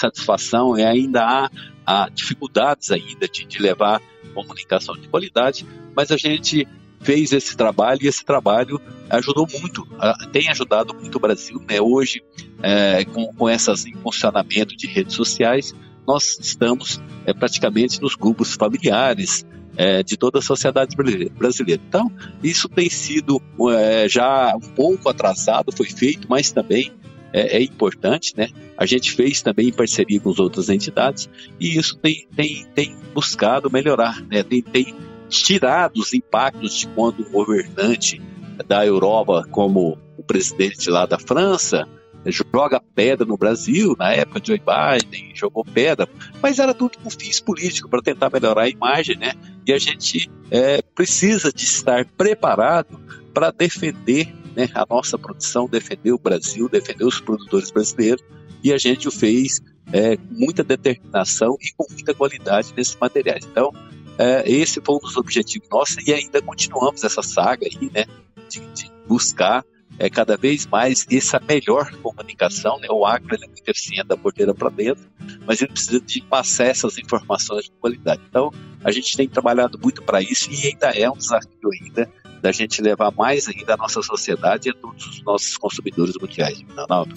insatisfação 0.00 0.78
e 0.78 0.84
ainda 0.84 1.22
há, 1.22 1.50
há 1.84 2.08
dificuldades 2.08 2.90
ainda 2.90 3.28
de, 3.28 3.44
de 3.44 3.58
levar 3.60 4.00
comunicação 4.34 4.96
de 4.96 5.08
qualidade, 5.08 5.66
mas 5.94 6.10
a 6.10 6.16
gente 6.16 6.66
fez 7.00 7.32
esse 7.32 7.56
trabalho 7.56 8.00
e 8.02 8.08
esse 8.08 8.24
trabalho 8.24 8.80
ajudou 9.08 9.46
muito, 9.60 9.86
tem 10.32 10.48
ajudado 10.48 10.94
muito 10.94 11.16
o 11.16 11.20
Brasil. 11.20 11.60
Né? 11.68 11.80
Hoje, 11.80 12.22
é, 12.62 13.04
com, 13.04 13.32
com 13.32 13.48
essas 13.48 13.86
em 13.86 13.94
funcionamento 13.94 14.76
de 14.76 14.86
redes 14.86 15.14
sociais, 15.14 15.74
nós 16.06 16.38
estamos 16.40 17.00
é, 17.26 17.32
praticamente 17.32 18.00
nos 18.00 18.14
grupos 18.14 18.54
familiares 18.54 19.46
é, 19.76 20.02
de 20.02 20.16
toda 20.16 20.40
a 20.40 20.42
sociedade 20.42 20.94
brasileira. 20.94 21.82
Então, 21.88 22.12
isso 22.42 22.68
tem 22.68 22.90
sido 22.90 23.40
é, 23.70 24.08
já 24.08 24.54
um 24.54 24.74
pouco 24.74 25.08
atrasado, 25.08 25.72
foi 25.74 25.86
feito, 25.86 26.26
mas 26.28 26.52
também 26.52 26.92
é, 27.32 27.58
é, 27.58 27.62
importante, 27.62 28.34
né? 28.36 28.48
A 28.76 28.86
gente 28.86 29.12
fez 29.12 29.42
também 29.42 29.68
em 29.68 29.72
parceria 29.72 30.20
com 30.20 30.30
as 30.30 30.38
outras 30.38 30.68
entidades 30.68 31.28
e 31.58 31.78
isso 31.78 31.96
tem, 31.96 32.26
tem, 32.34 32.66
tem 32.74 32.96
buscado 33.14 33.70
melhorar, 33.70 34.20
né? 34.22 34.42
Tem, 34.42 34.62
tem 34.62 34.94
tirado 35.28 35.98
os 35.98 36.12
impactos 36.12 36.76
de 36.76 36.86
quando 36.88 37.20
o 37.20 37.30
governante 37.30 38.20
da 38.66 38.84
Europa, 38.84 39.46
como 39.50 39.96
o 40.16 40.22
presidente 40.22 40.90
lá 40.90 41.06
da 41.06 41.18
França, 41.18 41.88
joga 42.26 42.82
pedra 42.94 43.24
no 43.24 43.36
Brasil, 43.36 43.96
na 43.98 44.12
época 44.12 44.40
de 44.40 44.48
Joe 44.48 44.60
Biden, 44.60 45.34
jogou 45.34 45.64
pedra, 45.64 46.08
mas 46.42 46.58
era 46.58 46.74
tudo 46.74 46.98
com 46.98 47.08
fins 47.08 47.40
políticos 47.40 47.90
para 47.90 48.02
tentar 48.02 48.30
melhorar 48.30 48.62
a 48.64 48.68
imagem, 48.68 49.16
né? 49.16 49.32
E 49.66 49.72
a 49.72 49.78
gente 49.78 50.30
é, 50.50 50.82
precisa 50.94 51.52
de 51.52 51.64
estar 51.64 52.04
preparado 52.04 53.00
para 53.32 53.50
defender 53.50 54.28
né, 54.60 54.68
a 54.74 54.86
nossa 54.88 55.18
produção, 55.18 55.66
defender 55.66 56.12
o 56.12 56.18
Brasil, 56.18 56.68
defender 56.68 57.04
os 57.04 57.20
produtores 57.20 57.70
brasileiros, 57.70 58.22
e 58.62 58.72
a 58.72 58.78
gente 58.78 59.08
o 59.08 59.10
fez 59.10 59.60
é, 59.92 60.16
com 60.16 60.34
muita 60.34 60.62
determinação 60.62 61.56
e 61.60 61.72
com 61.72 61.86
muita 61.90 62.14
qualidade 62.14 62.74
nesses 62.76 62.96
materiais. 63.00 63.44
Então, 63.50 63.72
é, 64.18 64.50
esse 64.50 64.80
foi 64.84 64.96
um 64.96 64.98
dos 64.98 65.16
objetivos 65.16 65.68
nossos 65.70 65.96
e 66.06 66.12
ainda 66.12 66.42
continuamos 66.42 67.02
essa 67.02 67.22
saga 67.22 67.66
aí, 67.66 67.90
né, 67.90 68.04
de, 68.48 68.60
de 68.74 68.92
buscar 69.08 69.64
é, 69.98 70.10
cada 70.10 70.36
vez 70.36 70.66
mais 70.66 71.06
essa 71.10 71.40
melhor 71.40 71.90
comunicação, 71.96 72.78
né, 72.78 72.88
o 72.90 73.06
agro 73.06 73.34
é 73.34 73.46
muito 73.46 73.66
eficiente 73.66 74.06
da 74.06 74.16
porteira 74.16 74.54
para 74.54 74.68
dentro, 74.68 75.04
mas 75.46 75.60
ele 75.60 75.72
precisa 75.72 76.00
de 76.00 76.22
passar 76.22 76.66
essas 76.66 76.98
informações 76.98 77.64
de 77.64 77.72
qualidade. 77.72 78.20
Então, 78.28 78.52
a 78.84 78.90
gente 78.90 79.16
tem 79.16 79.28
trabalhado 79.28 79.78
muito 79.82 80.02
para 80.02 80.20
isso 80.20 80.50
e 80.50 80.68
ainda 80.68 80.90
é 80.90 81.10
um 81.10 81.16
desafio 81.16 81.70
ainda 81.82 82.10
da 82.40 82.52
gente 82.52 82.82
levar 82.82 83.10
mais 83.12 83.48
ainda 83.48 83.74
a 83.74 83.76
nossa 83.76 84.02
sociedade 84.02 84.68
e 84.68 84.70
a 84.70 84.74
todos 84.74 85.06
os 85.06 85.22
nossos 85.22 85.56
consumidores 85.56 86.14
mundiais. 86.20 86.62
Ronaldo. 86.76 87.14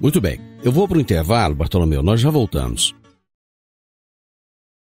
Muito 0.00 0.20
bem. 0.20 0.40
Eu 0.62 0.72
vou 0.72 0.86
para 0.86 0.98
o 0.98 1.00
intervalo, 1.00 1.54
Bartolomeu. 1.54 2.02
Nós 2.02 2.20
já 2.20 2.30
voltamos. 2.30 2.94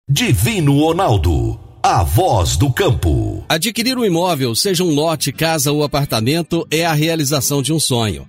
Divino 0.09 0.79
Ronaldo, 0.81 1.59
a 1.83 2.03
voz 2.03 2.57
do 2.57 2.73
campo. 2.73 3.45
Adquirir 3.49 3.97
um 3.97 4.05
imóvel, 4.05 4.55
seja 4.55 4.85
um 4.85 4.95
lote, 4.95 5.33
casa 5.33 5.73
ou 5.73 5.83
apartamento, 5.83 6.67
é 6.71 6.85
a 6.85 6.93
realização 6.93 7.63
de 7.63 7.73
um 7.73 7.81
sonho. 7.81 8.29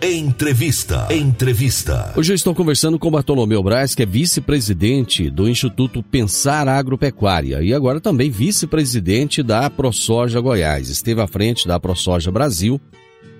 Entrevista. 0.00 1.08
Entrevista. 1.10 2.12
Hoje 2.16 2.30
eu 2.32 2.36
estou 2.36 2.54
conversando 2.54 3.00
com 3.00 3.10
Bartolomeu 3.10 3.60
Braz, 3.60 3.96
que 3.96 4.04
é 4.04 4.06
vice-presidente 4.06 5.28
do 5.28 5.48
Instituto 5.48 6.04
Pensar 6.04 6.68
Agropecuária 6.68 7.60
e 7.64 7.74
agora 7.74 8.00
também 8.00 8.30
vice-presidente 8.30 9.42
da 9.42 9.68
ProSoja 9.68 10.40
Goiás. 10.40 10.88
Esteve 10.88 11.20
à 11.20 11.26
frente 11.26 11.66
da 11.66 11.80
ProSoja 11.80 12.30
Brasil 12.30 12.80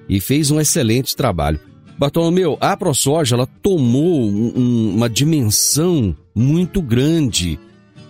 e 0.09 0.19
fez 0.19 0.51
um 0.51 0.59
excelente 0.59 1.15
trabalho. 1.15 1.61
Bartolomeu, 1.97 2.59
a 2.61 2.77
ProSoja 2.77 3.37
ela 3.37 3.47
tomou 3.47 4.29
um, 4.29 4.97
uma 4.97 5.09
dimensão 5.09 6.17
muito 6.35 6.83
grande 6.83 7.57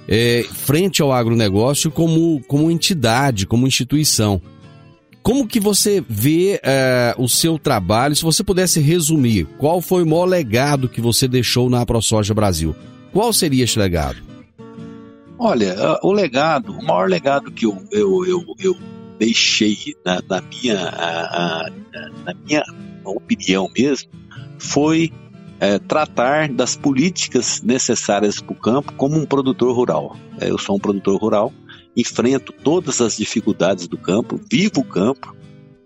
é, 0.08 0.42
frente 0.50 1.02
ao 1.02 1.12
agronegócio 1.12 1.90
como, 1.90 2.42
como 2.48 2.70
entidade, 2.70 3.46
como 3.46 3.66
instituição. 3.66 4.40
Como 5.28 5.46
que 5.46 5.60
você 5.60 6.02
vê 6.08 6.58
uh, 6.64 7.22
o 7.22 7.28
seu 7.28 7.58
trabalho? 7.58 8.16
Se 8.16 8.22
você 8.22 8.42
pudesse 8.42 8.80
resumir, 8.80 9.44
qual 9.58 9.82
foi 9.82 10.02
o 10.02 10.06
maior 10.06 10.24
legado 10.24 10.88
que 10.88 11.02
você 11.02 11.28
deixou 11.28 11.68
na 11.68 11.84
ProSoja 11.84 12.32
Brasil? 12.32 12.74
Qual 13.12 13.30
seria 13.30 13.64
esse 13.64 13.78
legado? 13.78 14.16
Olha, 15.38 15.74
uh, 15.74 15.98
o 16.02 16.12
legado, 16.12 16.72
o 16.72 16.82
maior 16.82 17.10
legado 17.10 17.52
que 17.52 17.66
eu, 17.66 17.76
eu, 17.92 18.24
eu, 18.24 18.42
eu 18.58 18.74
deixei 19.18 19.76
na, 20.02 20.22
na 20.30 20.40
minha, 20.40 20.88
uh, 20.88 22.24
na 22.24 22.34
minha 22.46 22.64
opinião 23.04 23.68
mesmo, 23.76 24.08
foi 24.58 25.12
é, 25.60 25.78
tratar 25.78 26.48
das 26.48 26.74
políticas 26.74 27.60
necessárias 27.60 28.40
para 28.40 28.52
o 28.54 28.56
campo 28.56 28.94
como 28.94 29.18
um 29.18 29.26
produtor 29.26 29.76
rural. 29.76 30.16
É, 30.40 30.50
eu 30.50 30.56
sou 30.56 30.76
um 30.76 30.80
produtor 30.80 31.20
rural 31.20 31.52
enfrento 31.98 32.52
todas 32.52 33.00
as 33.00 33.16
dificuldades 33.16 33.88
do 33.88 33.98
campo, 33.98 34.40
vivo 34.48 34.80
o 34.80 34.84
campo 34.84 35.37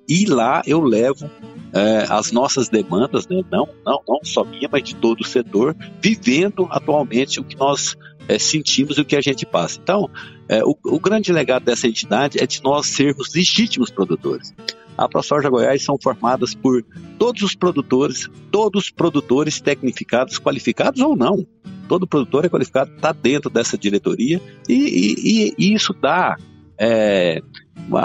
e 0.06 0.26
lá 0.26 0.62
eu 0.66 0.82
levo 0.82 1.30
é, 1.72 2.06
as 2.10 2.30
nossas 2.30 2.68
demandas, 2.68 3.26
né? 3.26 3.42
não, 3.50 3.66
não, 3.84 4.02
não 4.06 4.20
só 4.22 4.44
minha, 4.44 4.68
mas 4.70 4.82
de 4.82 4.94
todo 4.94 5.22
o 5.22 5.26
setor, 5.26 5.74
vivendo 6.02 6.68
atualmente 6.70 7.40
o 7.40 7.44
que 7.44 7.56
nós 7.56 7.96
é, 8.28 8.38
sentimos 8.38 8.98
e 8.98 9.00
o 9.00 9.04
que 9.06 9.16
a 9.16 9.22
gente 9.22 9.46
passa. 9.46 9.80
Então, 9.82 10.10
é, 10.50 10.62
o, 10.62 10.76
o, 10.84 11.00
grande 11.00 11.32
legado 11.32 11.64
dessa 11.64 11.86
entidade 11.86 12.38
é 12.42 12.46
de 12.46 12.62
nós 12.62 12.88
sermos 12.88 13.34
legítimos 13.34 13.88
produtores. 13.88 14.54
A 14.98 15.08
ProSoja 15.08 15.48
Goiás 15.48 15.82
são 15.82 15.96
formadas 15.98 16.54
por 16.54 16.84
todos 17.18 17.40
os 17.42 17.54
produtores, 17.54 18.28
todos 18.50 18.84
os 18.84 18.90
produtores 18.90 19.62
tecnificados, 19.62 20.38
qualificados 20.38 21.00
ou 21.00 21.16
não 21.16 21.46
todo 21.88 22.06
produtor 22.06 22.44
é 22.44 22.48
qualificado, 22.48 22.90
está 22.94 23.12
dentro 23.12 23.50
dessa 23.50 23.76
diretoria 23.76 24.40
e, 24.68 24.74
e, 24.74 25.54
e 25.58 25.74
isso 25.74 25.92
dá 25.92 26.36
é, 26.78 27.42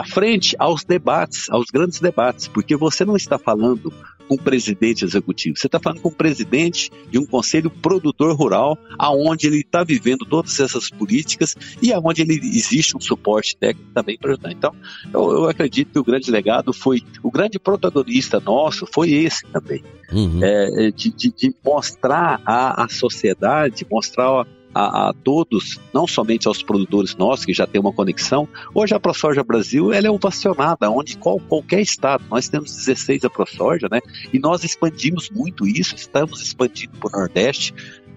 frente 0.05 0.55
aos 0.59 0.83
debates, 0.83 1.49
aos 1.49 1.67
grandes 1.71 1.99
debates, 1.99 2.47
porque 2.47 2.75
você 2.75 3.05
não 3.05 3.15
está 3.15 3.37
falando 3.37 3.91
com 4.27 4.35
o 4.35 4.41
presidente 4.41 5.05
executivo, 5.05 5.57
você 5.57 5.67
está 5.67 5.79
falando 5.79 6.01
com 6.01 6.09
o 6.09 6.15
presidente 6.15 6.91
de 7.09 7.17
um 7.17 7.25
conselho 7.25 7.69
produtor 7.69 8.35
rural, 8.35 8.77
aonde 8.97 9.47
ele 9.47 9.61
está 9.61 9.83
vivendo 9.83 10.25
todas 10.25 10.59
essas 10.59 10.89
políticas 10.89 11.55
e 11.81 11.93
aonde 11.93 12.21
ele 12.21 12.35
existe 12.35 12.95
um 12.95 12.99
suporte 12.99 13.55
técnico 13.57 13.91
também 13.93 14.17
para 14.17 14.31
ajudar. 14.31 14.51
Então, 14.51 14.75
eu, 15.13 15.31
eu, 15.31 15.45
acredito 15.49 15.91
que 15.91 15.99
o 15.99 16.03
grande 16.03 16.29
legado 16.29 16.73
foi, 16.73 17.01
o 17.23 17.31
grande 17.31 17.59
protagonista 17.59 18.39
nosso 18.39 18.85
foi 18.91 19.11
esse 19.11 19.45
também, 19.47 19.83
uhum. 20.11 20.43
é, 20.43 20.91
de, 20.91 21.11
de, 21.11 21.31
de, 21.31 21.55
mostrar 21.63 22.41
à, 22.45 22.83
à 22.83 22.89
sociedade, 22.89 23.85
mostrar 23.89 24.45
a, 24.77 25.09
a, 25.09 25.13
todos, 25.13 25.79
não 25.91 26.05
somente 26.05 26.47
aos 26.47 26.61
produtores 26.61 27.15
nossos 27.15 27.45
que 27.45 27.53
já 27.53 27.65
tem 27.65 27.81
uma 27.81 27.91
conexão. 27.91 28.47
Hoje 28.75 28.93
a 28.93 28.99
ProSoja 28.99 29.43
Brasil 29.43 29.91
ela 29.91 30.07
é 30.07 30.11
ovacionada, 30.11 30.89
onde 30.91 31.17
qual, 31.17 31.39
qualquer 31.39 31.81
estado, 31.81 32.23
nós 32.29 32.47
temos 32.47 32.75
16 32.75 33.25
a 33.25 33.29
ProSoja, 33.29 33.87
né? 33.89 33.99
E 34.31 34.37
nós 34.37 34.63
expandimos 34.63 35.29
muito 35.31 35.67
isso, 35.67 35.95
estamos 35.95 36.41
expandindo 36.41 36.97
para 36.99 37.09
o 37.09 37.19
Nordeste. 37.19 37.73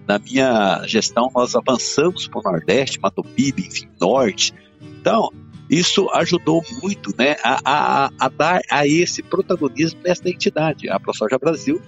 Na 0.07 0.19
minha 0.19 0.83
gestão, 0.85 1.31
nós 1.33 1.55
avançamos 1.55 2.27
para 2.27 2.39
o 2.39 2.43
Nordeste, 2.43 2.99
Mato 2.99 3.23
Piba, 3.23 3.61
enfim, 3.61 3.87
Norte. 3.99 4.53
Então, 4.81 5.31
isso 5.69 6.09
ajudou 6.11 6.61
muito 6.81 7.15
né, 7.17 7.37
a, 7.43 7.61
a, 7.63 8.11
a, 8.19 8.29
dar 8.29 8.61
a 8.69 8.85
esse 8.85 9.23
protagonismo 9.23 10.01
nessa 10.03 10.27
entidade. 10.29 10.89
A 10.89 10.99
ProSoja 10.99 11.39
Brasil, 11.39 11.81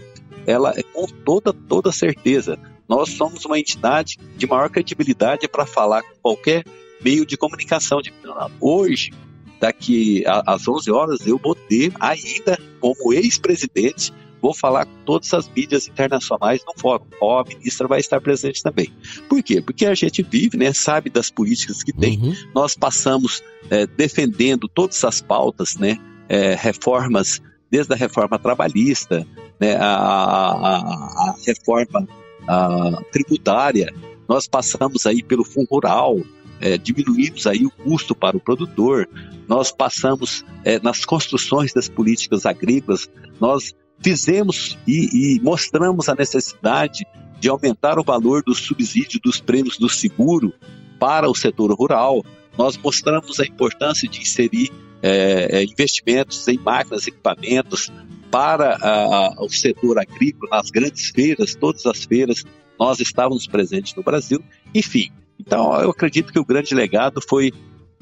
ela 0.46 0.74
é 0.76 0.84
com 0.84 1.06
toda, 1.08 1.54
toda 1.54 1.92
certeza 1.92 2.60
nós 2.88 3.10
somos 3.10 3.46
uma 3.46 3.60
entidade 3.60 4.18
de 4.38 4.46
maior 4.46 4.70
credibilidade 4.70 5.48
para 5.48 5.66
falar 5.66 6.04
com 6.04 6.16
qualquer 6.22 6.64
meio 7.02 7.26
de 7.26 7.38
comunicação. 7.38 8.02
De... 8.02 8.14
Hoje, 8.60 9.12
daqui 9.60 10.24
às 10.28 10.68
11 10.68 10.92
horas, 10.92 11.26
eu 11.26 11.38
vou 11.38 11.56
ter 11.56 11.92
ainda, 12.00 12.60
como 12.80 13.14
ex-presidente, 13.14 14.14
vou 14.42 14.54
falar 14.54 14.86
com 14.86 15.04
todas 15.06 15.34
as 15.34 15.50
mídias 15.50 15.88
internacionais 15.88 16.62
no 16.68 16.74
fórum. 16.78 17.06
Ó, 17.22 17.40
a 17.40 17.44
ministra 17.46 17.88
vai 17.88 18.00
estar 18.00 18.20
presente 18.20 18.62
também. 18.62 18.92
Por 19.30 19.42
quê? 19.42 19.62
Porque 19.62 19.86
a 19.86 19.96
gente 19.96 20.22
vive, 20.22 20.58
né, 20.58 20.74
sabe 20.74 21.10
das 21.10 21.30
políticas 21.32 21.82
que 21.82 21.94
tem. 21.94 22.20
Uhum. 22.20 22.36
Nós 22.54 22.76
passamos 22.76 23.42
é, 23.70 23.88
defendendo 23.88 24.68
todas 24.68 25.04
as 25.06 25.22
pautas, 25.22 25.78
né, 25.78 25.98
é, 26.28 26.56
reformas, 26.56 27.42
desde 27.74 27.92
a 27.92 27.98
reforma 27.98 28.38
trabalhista, 28.38 29.26
né, 29.60 29.76
a, 29.78 29.88
a, 29.88 30.78
a 30.78 31.36
reforma 31.44 32.08
a, 32.48 33.02
tributária, 33.12 33.92
nós 34.30 34.48
passamos 34.48 35.08
aí 35.08 35.24
pelo 35.24 35.44
fundo 35.44 35.70
rural, 35.72 36.20
é, 36.62 36.78
diminuímos 36.78 37.48
aí 37.48 37.66
o 37.66 37.72
custo 37.72 38.14
para 38.14 38.38
o 38.38 38.40
produtor, 38.40 39.10
nós 39.48 39.72
passamos 39.72 40.46
é, 40.64 40.80
nas 40.82 41.04
construções 41.04 41.74
das 41.74 41.90
políticas 41.90 42.46
agrícolas, 42.46 43.10
nós 43.42 43.74
fizemos 44.00 44.78
e, 44.88 45.38
e, 45.38 45.42
mostramos 45.42 46.08
a 46.10 46.14
necessidade 46.14 47.08
de 47.40 47.50
aumentar 47.50 47.98
o 47.98 48.04
valor 48.04 48.44
do 48.44 48.54
subsídio 48.54 49.20
dos 49.20 49.42
prêmios 49.42 49.80
do 49.80 49.90
seguro 49.90 50.54
para 51.00 51.28
o 51.28 51.34
setor 51.34 51.74
rural, 51.74 52.24
nós 52.56 52.78
mostramos 52.78 53.40
a 53.40 53.46
importância 53.46 54.08
de 54.08 54.22
inserir 54.22 54.72
é, 55.04 55.60
é 55.60 55.64
investimentos 55.64 56.48
em 56.48 56.58
máquinas, 56.58 57.06
equipamentos, 57.06 57.92
para 58.32 58.78
a, 58.82 59.36
o 59.44 59.50
setor 59.50 60.00
agrícola, 60.00 60.58
nas 60.58 60.72
grandes 60.72 61.10
feiras, 61.10 61.54
todas 61.54 61.86
as 61.86 62.04
feiras, 62.04 62.44
nós 62.80 63.00
estávamos 63.00 63.46
presentes 63.46 63.94
no 63.94 64.02
Brasil. 64.02 64.44
Enfim, 64.74 65.12
então 65.40 65.80
eu 65.80 65.92
acredito 65.92 66.34
que 66.34 66.40
o 66.40 66.46
grande 66.46 66.74
legado 66.74 67.22
foi 67.22 67.52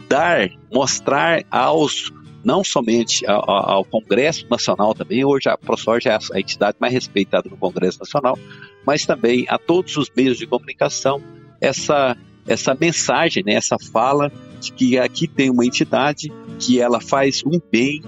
dar, 0.08 0.50
mostrar 0.72 1.44
aos 1.52 2.14
não 2.44 2.64
somente 2.64 3.26
ao, 3.28 3.50
ao, 3.50 3.86
Congresso 3.86 4.48
Nacional 4.50 4.96
também, 4.96 5.24
hoje 5.24 5.48
a 5.50 5.58
ProSoja 5.58 6.10
é 6.10 6.18
a 6.34 6.40
entidade 6.40 6.78
mais 6.80 6.94
respeitada 6.94 7.50
no 7.50 7.58
Congresso 7.58 8.00
Nacional, 8.00 8.38
mas 8.86 9.06
também 9.06 9.46
a 9.48 9.58
todos 9.58 9.96
os 9.98 10.10
meios 10.16 10.38
de 10.38 10.48
comunicação 10.48 11.22
essa, 11.60 12.18
essa 12.48 12.76
mensagem, 12.80 13.44
né, 13.46 13.54
essa 13.54 13.78
fala 13.92 14.32
de 14.60 14.72
que 14.72 14.98
aqui 14.98 15.28
tem 15.28 15.52
uma 15.52 15.66
entidade 15.66 16.32
que 16.62 16.80
ela 16.80 17.02
faz 17.02 17.43
um 17.45 17.60
bem 17.71 18.02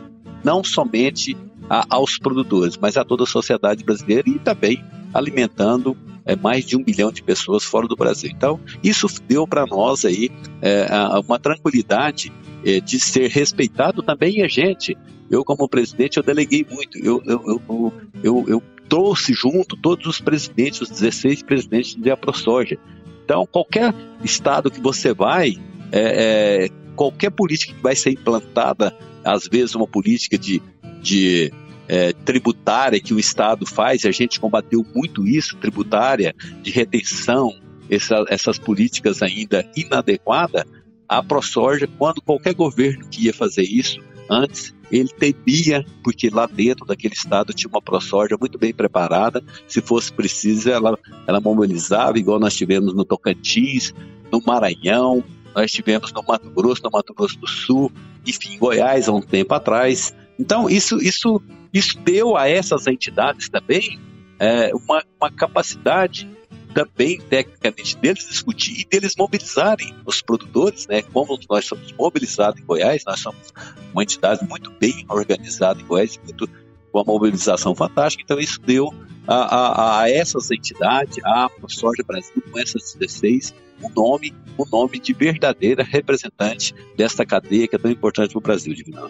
não 0.44 0.64
somente 0.64 1.36
a, 1.70 1.86
aos 1.90 2.18
produtores, 2.18 2.78
mas 2.78 2.98
a 2.98 3.04
toda 3.04 3.24
a 3.24 3.28
sociedade 3.28 3.84
brasileira 3.84 4.30
e 4.30 4.38
também 4.40 4.84
alimentando 5.14 5.98
é, 6.26 6.36
mais 6.36 6.66
de 6.66 6.78
um 6.78 6.84
bilhão 6.84 7.12
de 7.12 7.24
pessoas 7.24 7.64
fora 7.64 7.88
do 7.88 7.96
Brasil. 7.96 8.32
Então, 8.34 8.60
isso 8.84 9.08
deu 9.28 9.48
para 9.48 9.66
nós 9.66 10.06
aí 10.06 10.30
é, 10.62 10.88
uma 11.26 11.40
tranquilidade 11.40 12.32
é, 12.66 12.80
de 12.80 13.00
ser 13.00 13.30
respeitado 13.30 14.02
também 14.02 14.42
a 14.42 14.48
gente. 14.48 14.98
Eu, 15.30 15.44
como 15.44 15.68
presidente, 15.68 16.18
eu 16.18 16.24
deleguei 16.24 16.66
muito. 16.70 16.98
Eu, 16.98 17.22
eu, 17.26 17.42
eu, 17.48 17.94
eu, 18.24 18.46
eu 18.48 18.64
trouxe 18.88 19.34
junto 19.34 19.76
todos 19.76 20.06
os 20.06 20.22
presidentes, 20.22 20.82
os 20.82 20.90
16 20.90 21.44
presidentes 21.44 21.96
da 21.96 22.16
ProSoja. 22.16 22.78
Então, 23.26 23.46
qualquer 23.46 23.94
estado 24.24 24.70
que 24.70 24.82
você 24.82 25.14
vai, 25.14 25.58
é, 25.92 26.70
qualquer 26.96 27.32
política 27.32 27.74
que 27.74 27.82
vai 27.82 27.96
ser 27.96 28.12
implantada, 28.12 28.96
às 29.24 29.48
vezes 29.48 29.76
uma 29.76 29.88
política 29.88 30.38
de 30.38 30.62
de 31.02 31.52
é, 31.88 32.14
tributária 32.14 33.00
que 33.00 33.14
o 33.14 33.20
Estado 33.20 33.66
faz, 33.66 34.06
a 34.06 34.12
gente 34.12 34.40
combateu 34.40 34.86
muito 34.96 35.28
isso, 35.28 35.58
tributária, 35.58 36.34
de 36.62 36.72
retenção, 36.72 37.54
essa, 37.90 38.24
essas 38.30 38.58
políticas 38.58 39.22
ainda 39.22 39.70
inadequadas, 39.76 40.64
a 41.08 41.22
ProSoja, 41.22 41.88
quando 42.00 42.22
qualquer 42.22 42.56
governo 42.56 43.06
que 43.10 43.26
ia 43.26 43.34
fazer 43.34 43.64
isso, 43.64 44.00
antes 44.30 44.74
ele 44.90 45.10
temia, 45.10 45.84
porque 46.04 46.30
lá 46.30 46.46
dentro 46.46 46.86
daquele 46.86 47.14
estado 47.14 47.54
tinha 47.54 47.70
uma 47.70 47.82
ProSoja 47.82 48.38
muito 48.40 48.58
bem 48.58 48.74
preparada, 48.74 49.44
se 49.68 49.82
fosse 49.82 50.14
preciso 50.14 50.70
ela, 50.70 50.98
ela 51.28 51.42
mobilizava, 51.42 52.18
igual 52.18 52.40
nós 52.40 52.56
tivemos 52.56 52.94
no 52.94 53.04
Tocantins, 53.04 53.94
no 54.32 54.42
Maranhão, 54.46 55.24
nós 55.56 55.72
tivemos 55.72 56.12
no 56.12 56.24
Mato 56.24 56.50
Grosso, 56.50 56.82
no 56.84 56.90
Mato 56.92 57.14
Grosso 57.14 57.38
do 57.40 57.48
Sul, 57.48 57.92
enfim, 58.26 58.58
Goiás 58.58 59.08
há 59.08 59.12
um 59.12 59.22
tempo 59.22 59.54
atrás, 59.54 60.14
então, 60.40 60.70
isso, 60.70 60.98
isso, 60.98 61.42
isso 61.74 61.98
deu 62.00 62.36
a 62.36 62.50
essas 62.50 62.88
entidades 62.88 63.50
também 63.50 64.00
é, 64.40 64.72
uma, 64.74 65.04
uma 65.20 65.32
capacidade 65.32 66.30
também, 66.74 67.22
tecnicamente, 67.22 67.96
deles 67.98 68.28
discutir 68.28 68.80
e 68.80 68.86
deles 68.86 69.14
mobilizarem 69.16 69.96
os 70.06 70.24
produtores, 70.24 70.88
né? 70.88 71.04
Como 71.04 71.40
nós 71.48 71.66
somos 71.66 71.92
mobilizados 71.92 72.60
em 72.60 72.66
Goiás, 72.66 73.04
nós 73.06 73.20
somos 73.20 73.54
uma 73.94 74.02
entidade 74.02 74.44
muito 74.48 74.72
bem 74.72 75.06
organizada 75.08 75.80
em 75.80 75.86
Goiás, 75.86 76.20
muito, 76.24 76.48
com 76.92 77.00
uma 77.00 77.04
mobilização 77.04 77.76
fantástica, 77.76 78.24
então 78.24 78.40
isso 78.40 78.60
deu 78.60 78.92
a, 79.28 79.36
a, 79.36 80.02
a 80.02 80.10
essas 80.10 80.50
entidades, 80.50 81.24
a 81.24 81.48
Soja 81.68 82.04
Brasil, 82.06 82.44
com 82.52 82.60
essas 82.60 82.96
16, 82.96 83.54
o 83.84 83.90
nome, 83.96 84.34
o 84.58 84.66
nome 84.66 85.00
de 85.00 85.14
verdadeira 85.14 85.84
representante 85.84 86.74
desta 86.96 87.26
cadeia 87.26 87.68
que 87.68 87.76
é 87.76 87.80
tão 87.80 87.92
importante 87.92 88.32
para 88.32 88.40
o 88.40 88.42
Brasil, 88.42 88.74
Divinão. 88.74 89.10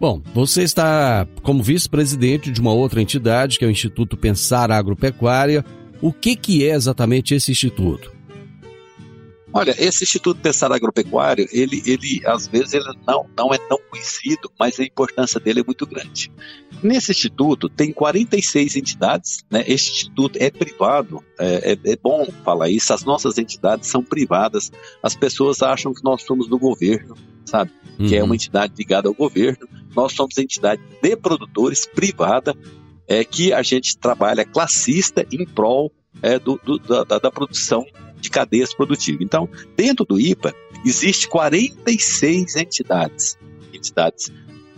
Bom, 0.00 0.20
você 0.34 0.62
está 0.62 1.26
como 1.42 1.62
vice-presidente 1.62 2.50
de 2.50 2.60
uma 2.60 2.72
outra 2.72 3.00
entidade, 3.00 3.58
que 3.58 3.64
é 3.64 3.68
o 3.68 3.70
Instituto 3.70 4.16
Pensar 4.16 4.70
Agropecuária. 4.70 5.64
O 6.02 6.12
que, 6.12 6.36
que 6.36 6.66
é 6.68 6.74
exatamente 6.74 7.34
esse 7.34 7.52
instituto? 7.52 8.13
Olha, 9.54 9.72
esse 9.78 10.02
Instituto 10.02 10.40
Pensar 10.40 10.72
Agropecuário, 10.72 11.46
ele, 11.52 11.80
ele 11.86 12.20
às 12.26 12.48
vezes 12.48 12.74
ele 12.74 12.86
não, 13.06 13.24
não 13.38 13.54
é 13.54 13.58
tão 13.58 13.78
conhecido, 13.88 14.50
mas 14.58 14.80
a 14.80 14.82
importância 14.82 15.38
dele 15.38 15.60
é 15.60 15.64
muito 15.64 15.86
grande. 15.86 16.28
Nesse 16.82 17.12
instituto 17.12 17.68
tem 17.68 17.92
46 17.92 18.74
entidades, 18.74 19.44
né? 19.48 19.62
Este 19.68 19.92
instituto 19.92 20.36
é 20.40 20.50
privado, 20.50 21.22
é, 21.38 21.72
é, 21.72 21.92
é 21.92 21.96
bom 21.96 22.26
falar 22.44 22.68
isso. 22.68 22.92
As 22.92 23.04
nossas 23.04 23.38
entidades 23.38 23.88
são 23.88 24.02
privadas. 24.02 24.72
As 25.00 25.14
pessoas 25.14 25.62
acham 25.62 25.94
que 25.94 26.02
nós 26.02 26.24
somos 26.24 26.48
do 26.48 26.58
governo, 26.58 27.16
sabe? 27.44 27.70
Uhum. 27.96 28.08
Que 28.08 28.16
é 28.16 28.24
uma 28.24 28.30
uhum. 28.30 28.34
entidade 28.34 28.74
ligada 28.76 29.06
ao 29.06 29.14
governo. 29.14 29.68
Nós 29.94 30.14
somos 30.14 30.36
entidade 30.36 30.82
de 31.00 31.16
produtores 31.16 31.86
privada, 31.86 32.56
é 33.06 33.22
que 33.22 33.52
a 33.52 33.62
gente 33.62 33.96
trabalha 33.96 34.44
classista 34.44 35.24
em 35.30 35.46
prol 35.46 35.92
é, 36.20 36.40
do, 36.40 36.60
do, 36.64 36.76
da, 36.80 37.18
da 37.20 37.30
produção 37.30 37.86
de 38.24 38.30
cadeias 38.30 38.72
produtivas. 38.72 39.20
Então, 39.20 39.46
dentro 39.76 40.04
do 40.06 40.18
IPA, 40.18 40.54
existe 40.84 41.28
46 41.28 42.56
entidades, 42.56 43.36
entidades, 43.72 44.32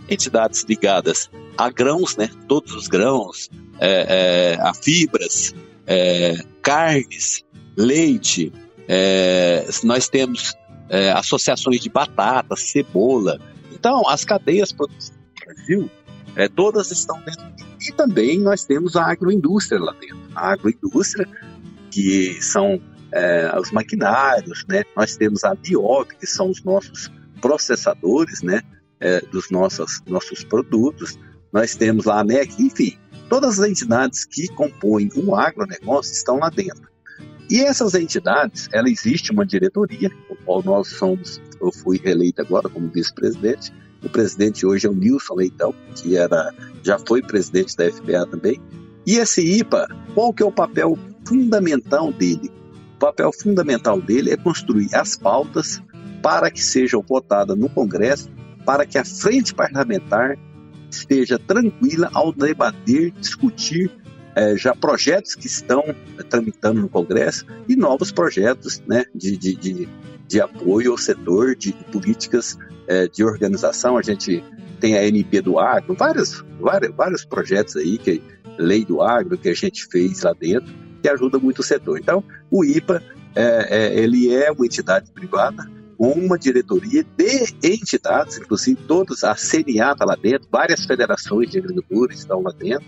entidades 0.09 0.65
ligadas 0.67 1.29
a 1.57 1.69
grãos, 1.71 2.17
né? 2.17 2.29
Todos 2.47 2.73
os 2.75 2.89
grãos, 2.89 3.49
é, 3.79 4.57
é, 4.57 4.61
a 4.61 4.73
fibras, 4.73 5.55
é, 5.87 6.35
carnes, 6.61 7.45
leite. 7.77 8.51
É, 8.85 9.65
nós 9.83 10.09
temos 10.09 10.53
é, 10.89 11.11
associações 11.11 11.79
de 11.79 11.89
batata, 11.89 12.55
cebola. 12.57 13.39
Então, 13.71 14.07
as 14.09 14.25
cadeias 14.25 14.73
produtivas 14.73 15.15
do 15.15 15.45
Brasil, 15.45 15.91
é, 16.35 16.49
todas 16.49 16.91
estão 16.91 17.17
dentro. 17.21 17.45
E 17.79 17.93
também 17.93 18.39
nós 18.39 18.65
temos 18.65 18.97
a 18.97 19.05
agroindústria 19.05 19.79
lá 19.79 19.93
dentro. 19.93 20.19
A 20.35 20.51
agroindústria, 20.51 21.25
que 21.89 22.37
são 22.41 22.81
é, 23.17 23.59
os 23.59 23.71
maquinários, 23.71 24.63
né? 24.69 24.83
Nós 24.95 25.17
temos 25.17 25.43
a 25.43 25.55
Biob, 25.55 26.15
que 26.15 26.27
são 26.27 26.49
os 26.49 26.63
nossos 26.63 27.11
processadores, 27.41 28.41
né? 28.41 28.61
É, 28.99 29.21
dos 29.21 29.49
nossos, 29.49 30.01
nossos 30.07 30.43
produtos. 30.43 31.17
Nós 31.51 31.75
temos 31.75 32.05
lá 32.05 32.19
a 32.19 32.23
MEC, 32.23 32.61
enfim. 32.61 32.97
todas 33.29 33.59
as 33.59 33.69
entidades 33.69 34.25
que 34.25 34.47
compõem 34.49 35.09
o 35.15 35.35
agronegócio 35.35 36.13
estão 36.13 36.37
lá 36.37 36.49
dentro. 36.49 36.87
E 37.49 37.61
essas 37.61 37.93
entidades, 37.93 38.67
ela 38.73 38.89
existe 38.89 39.31
uma 39.31 39.45
diretoria, 39.45 40.11
o 40.29 40.35
qual 40.35 40.61
nós 40.63 40.89
somos, 40.89 41.41
eu 41.61 41.71
fui 41.71 41.97
reeleito 41.97 42.41
agora 42.41 42.67
como 42.67 42.89
vice-presidente. 42.89 43.73
O 44.03 44.09
presidente 44.09 44.65
hoje 44.65 44.85
é 44.85 44.89
o 44.89 44.93
Nilson 44.93 45.35
Leitão, 45.35 45.73
que 45.95 46.17
era, 46.17 46.53
já 46.83 46.99
foi 46.99 47.21
presidente 47.21 47.75
da 47.75 47.89
FBA 47.89 48.27
também. 48.27 48.61
E 49.05 49.15
esse 49.15 49.41
IPA, 49.41 49.87
qual 50.13 50.33
que 50.33 50.43
é 50.43 50.45
o 50.45 50.51
papel 50.51 50.97
fundamental 51.25 52.11
dele? 52.11 52.51
O 52.97 52.99
papel 52.99 53.31
fundamental 53.31 54.01
dele 54.01 54.31
é 54.31 54.37
construir 54.37 54.89
as 54.95 55.15
pautas 55.15 55.79
para 56.19 56.49
que 56.49 56.63
sejam 56.63 56.99
votadas 56.99 57.55
no 57.55 57.69
Congresso, 57.69 58.27
para 58.65 58.87
que 58.87 58.97
a 58.97 59.05
frente 59.05 59.53
parlamentar 59.53 60.35
esteja 60.89 61.37
tranquila 61.37 62.09
ao 62.11 62.33
debater, 62.33 63.11
discutir 63.11 63.91
é, 64.35 64.57
já 64.57 64.75
projetos 64.75 65.35
que 65.35 65.45
estão 65.45 65.83
é, 66.17 66.23
tramitando 66.23 66.81
no 66.81 66.89
Congresso 66.89 67.45
e 67.69 67.75
novos 67.75 68.11
projetos 68.11 68.81
né, 68.87 69.05
de, 69.13 69.37
de, 69.37 69.55
de, 69.55 69.89
de 70.27 70.41
apoio 70.41 70.91
ao 70.91 70.97
setor 70.97 71.55
de, 71.55 71.73
políticas 71.91 72.57
é, 72.87 73.07
de 73.07 73.23
organização. 73.23 73.95
A 73.95 74.01
gente 74.01 74.43
tem 74.79 74.97
a 74.97 75.07
NP 75.07 75.41
do 75.41 75.59
Agro, 75.59 75.93
vários, 75.93 76.43
vários, 76.59 76.95
vários 76.95 77.23
projetos 77.23 77.75
aí, 77.75 77.99
que 77.99 78.23
lei 78.57 78.83
do 78.83 79.03
agro 79.03 79.37
que 79.37 79.49
a 79.49 79.53
gente 79.53 79.85
fez 79.85 80.23
lá 80.23 80.33
dentro, 80.33 80.73
que 81.01 81.09
ajuda 81.09 81.39
muito 81.39 81.59
o 81.59 81.63
setor. 81.63 81.99
Então, 81.99 82.23
o 82.49 82.63
IPA, 82.63 83.03
é, 83.35 83.67
é, 83.69 83.99
ele 83.99 84.33
é 84.33 84.51
uma 84.51 84.65
entidade 84.65 85.11
privada, 85.11 85.69
com 85.97 86.11
uma 86.11 86.37
diretoria 86.37 87.03
de 87.03 87.53
entidades, 87.63 88.37
inclusive 88.37 88.79
todos, 88.87 89.23
a 89.23 89.33
CNA 89.35 89.93
está 89.93 90.05
lá 90.05 90.15
dentro, 90.15 90.47
várias 90.51 90.85
federações 90.85 91.49
de 91.49 91.57
agricultores 91.57 92.19
estão 92.19 92.41
lá 92.41 92.51
dentro, 92.51 92.85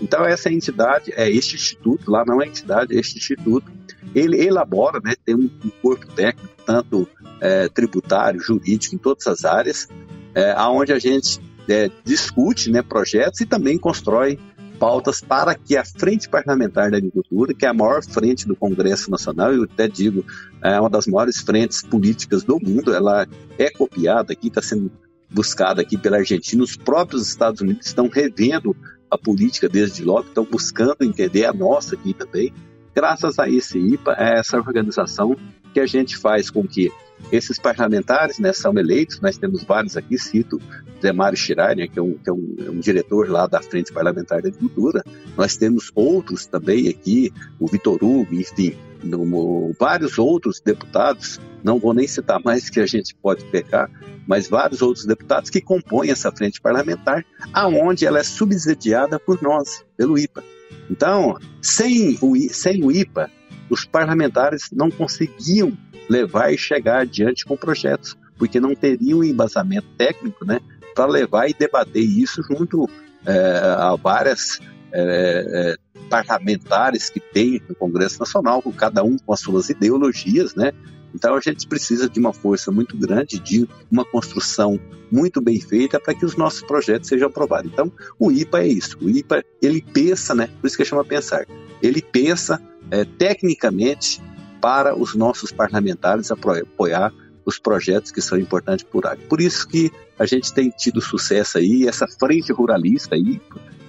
então, 0.00 0.24
essa 0.24 0.50
entidade, 0.50 1.12
é 1.16 1.30
este 1.30 1.54
instituto, 1.56 2.10
lá 2.10 2.24
não 2.24 2.42
é 2.42 2.46
entidade, 2.46 2.94
é 2.94 3.00
este 3.00 3.16
instituto, 3.18 3.70
ele 4.14 4.44
elabora, 4.44 5.00
né, 5.02 5.14
tem 5.24 5.34
um, 5.34 5.50
um 5.64 5.70
corpo 5.82 6.06
técnico, 6.08 6.54
tanto 6.64 7.08
é, 7.40 7.68
tributário, 7.68 8.40
jurídico, 8.40 8.94
em 8.94 8.98
todas 8.98 9.26
as 9.26 9.44
áreas, 9.44 9.88
é, 10.34 10.54
onde 10.60 10.92
a 10.92 10.98
gente 10.98 11.40
é, 11.68 11.90
discute 12.04 12.70
né, 12.70 12.82
projetos 12.82 13.40
e 13.40 13.46
também 13.46 13.78
constrói 13.78 14.38
pautas 14.78 15.20
para 15.20 15.54
que 15.54 15.76
a 15.76 15.84
Frente 15.84 16.28
Parlamentar 16.28 16.90
da 16.90 16.96
Agricultura, 16.96 17.54
que 17.54 17.64
é 17.66 17.68
a 17.68 17.74
maior 17.74 18.02
frente 18.02 18.46
do 18.46 18.54
Congresso 18.54 19.10
Nacional, 19.10 19.52
eu 19.52 19.64
até 19.64 19.88
digo, 19.88 20.24
é 20.62 20.78
uma 20.78 20.90
das 20.90 21.06
maiores 21.06 21.40
frentes 21.40 21.82
políticas 21.82 22.42
do 22.44 22.58
mundo, 22.60 22.94
ela 22.94 23.26
é 23.58 23.70
copiada 23.70 24.32
aqui, 24.32 24.48
está 24.48 24.62
sendo 24.62 24.90
buscada 25.30 25.82
aqui 25.82 25.96
pela 25.96 26.18
Argentina, 26.18 26.62
os 26.62 26.76
próprios 26.76 27.28
Estados 27.28 27.60
Unidos 27.60 27.86
estão 27.86 28.08
revendo 28.08 28.76
a 29.10 29.18
política 29.18 29.68
desde 29.68 30.04
logo, 30.04 30.28
estão 30.28 30.44
buscando 30.44 31.02
entender 31.02 31.44
a 31.44 31.52
nossa 31.52 31.94
aqui 31.94 32.12
também. 32.12 32.52
Graças 32.94 33.38
a 33.38 33.48
esse 33.48 33.78
IPA, 33.78 34.12
essa 34.18 34.56
organização 34.56 35.36
que 35.76 35.80
a 35.80 35.86
gente 35.86 36.16
faz 36.16 36.48
com 36.48 36.66
que 36.66 36.90
esses 37.30 37.58
parlamentares 37.58 38.38
né, 38.38 38.50
são 38.50 38.72
eleitos, 38.78 39.20
nós 39.20 39.36
temos 39.36 39.62
vários 39.62 39.94
aqui, 39.94 40.16
cito 40.16 40.58
Zé 41.02 41.12
Mário 41.12 41.36
Schreier, 41.36 41.90
que, 41.90 41.98
é 41.98 42.02
um, 42.02 42.14
que 42.14 42.30
é, 42.30 42.32
um, 42.32 42.56
é 42.66 42.70
um, 42.70 42.80
diretor 42.80 43.28
lá 43.28 43.46
da 43.46 43.60
Frente 43.60 43.92
Parlamentar 43.92 44.40
da 44.40 44.48
Agricultura, 44.48 45.04
nós 45.36 45.54
temos 45.58 45.92
outros 45.94 46.46
também 46.46 46.88
aqui, 46.88 47.30
o 47.60 47.66
Vitor 47.66 48.02
Hugo, 48.02 48.34
enfim, 48.34 48.74
no, 49.04 49.70
vários 49.78 50.16
outros 50.18 50.60
deputados, 50.60 51.38
não 51.62 51.78
vou 51.78 51.92
nem 51.92 52.06
citar 52.06 52.40
mais 52.42 52.70
que 52.70 52.80
a 52.80 52.86
gente 52.86 53.14
pode 53.14 53.44
pecar, 53.44 53.90
mas 54.26 54.48
vários 54.48 54.80
outros 54.80 55.04
deputados 55.04 55.50
que 55.50 55.60
compõem 55.60 56.10
essa 56.10 56.32
frente 56.32 56.58
parlamentar, 56.58 57.22
aonde 57.52 58.06
ela 58.06 58.18
é 58.18 58.24
subsidiada 58.24 59.20
por 59.20 59.42
nós, 59.42 59.84
pelo 59.94 60.18
IPA. 60.18 60.42
Então, 60.90 61.36
sem 61.60 62.16
o, 62.22 62.34
sem 62.48 62.82
o 62.82 62.90
IPA, 62.90 63.30
os 63.70 63.84
parlamentares 63.84 64.68
não 64.72 64.90
conseguiam 64.90 65.76
levar 66.08 66.52
e 66.52 66.58
chegar 66.58 67.00
adiante 67.00 67.44
com 67.44 67.56
projetos, 67.56 68.16
porque 68.38 68.60
não 68.60 68.74
teriam 68.74 69.24
embasamento 69.24 69.86
técnico 69.96 70.44
né, 70.44 70.60
para 70.94 71.06
levar 71.06 71.48
e 71.48 71.54
debater 71.54 72.02
isso 72.02 72.42
junto 72.42 72.88
é, 73.24 73.58
a 73.78 73.96
várias 73.96 74.60
é, 74.92 75.74
é, 75.74 75.76
parlamentares 76.08 77.10
que 77.10 77.20
tem 77.20 77.60
no 77.68 77.74
Congresso 77.74 78.20
Nacional, 78.20 78.62
cada 78.76 79.02
um 79.02 79.18
com 79.18 79.32
as 79.32 79.40
suas 79.40 79.68
ideologias, 79.68 80.54
né? 80.54 80.72
Então 81.14 81.34
a 81.34 81.40
gente 81.40 81.66
precisa 81.66 82.08
de 82.08 82.20
uma 82.20 82.32
força 82.32 82.70
muito 82.70 82.96
grande, 82.96 83.38
de 83.38 83.66
uma 83.90 84.04
construção 84.04 84.78
muito 85.10 85.40
bem 85.40 85.60
feita 85.60 85.98
para 85.98 86.14
que 86.14 86.24
os 86.24 86.36
nossos 86.36 86.62
projetos 86.62 87.08
sejam 87.08 87.28
aprovados. 87.28 87.70
Então 87.72 87.90
o 88.18 88.30
IPA 88.30 88.60
é 88.60 88.66
isso. 88.68 88.98
O 89.00 89.08
IPA 89.08 89.42
ele 89.62 89.80
pensa, 89.80 90.34
né? 90.34 90.48
Por 90.60 90.66
isso 90.66 90.76
que 90.76 90.84
chama 90.84 91.04
pensar. 91.04 91.46
Ele 91.82 92.02
pensa 92.02 92.60
é, 92.90 93.04
tecnicamente 93.04 94.20
para 94.60 94.96
os 94.96 95.14
nossos 95.14 95.52
parlamentares 95.52 96.30
apoiar 96.30 97.12
os 97.44 97.58
projetos 97.58 98.10
que 98.10 98.20
são 98.20 98.38
importantes 98.38 98.84
por 98.84 99.06
área. 99.06 99.22
Por 99.28 99.40
isso 99.40 99.68
que 99.68 99.92
a 100.18 100.26
gente 100.26 100.52
tem 100.52 100.70
tido 100.70 101.00
sucesso 101.00 101.58
aí, 101.58 101.86
essa 101.86 102.06
frente 102.08 102.52
ruralista 102.52 103.14
aí, 103.14 103.40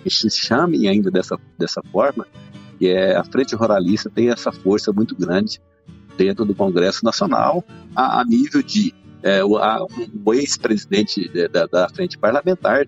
que 0.03 0.10
se 0.10 0.29
chame 0.29 0.88
ainda 0.88 1.10
dessa, 1.10 1.38
dessa 1.57 1.81
forma, 1.91 2.27
que 2.77 2.88
é 2.88 3.15
a 3.15 3.23
frente 3.23 3.55
ruralista 3.55 4.10
tem 4.10 4.29
essa 4.29 4.51
força 4.51 4.93
muito 4.93 5.15
grande 5.15 5.60
dentro 6.15 6.45
do 6.45 6.53
Congresso 6.53 7.03
Nacional, 7.03 7.63
a, 7.95 8.21
a 8.21 8.25
nível 8.25 8.62
de 8.62 8.93
é, 9.23 9.43
o, 9.43 9.57
o 10.23 10.33
ex-presidente 10.33 11.29
da, 11.49 11.65
da, 11.65 11.89
frente 11.89 12.17
parlamentar, 12.17 12.86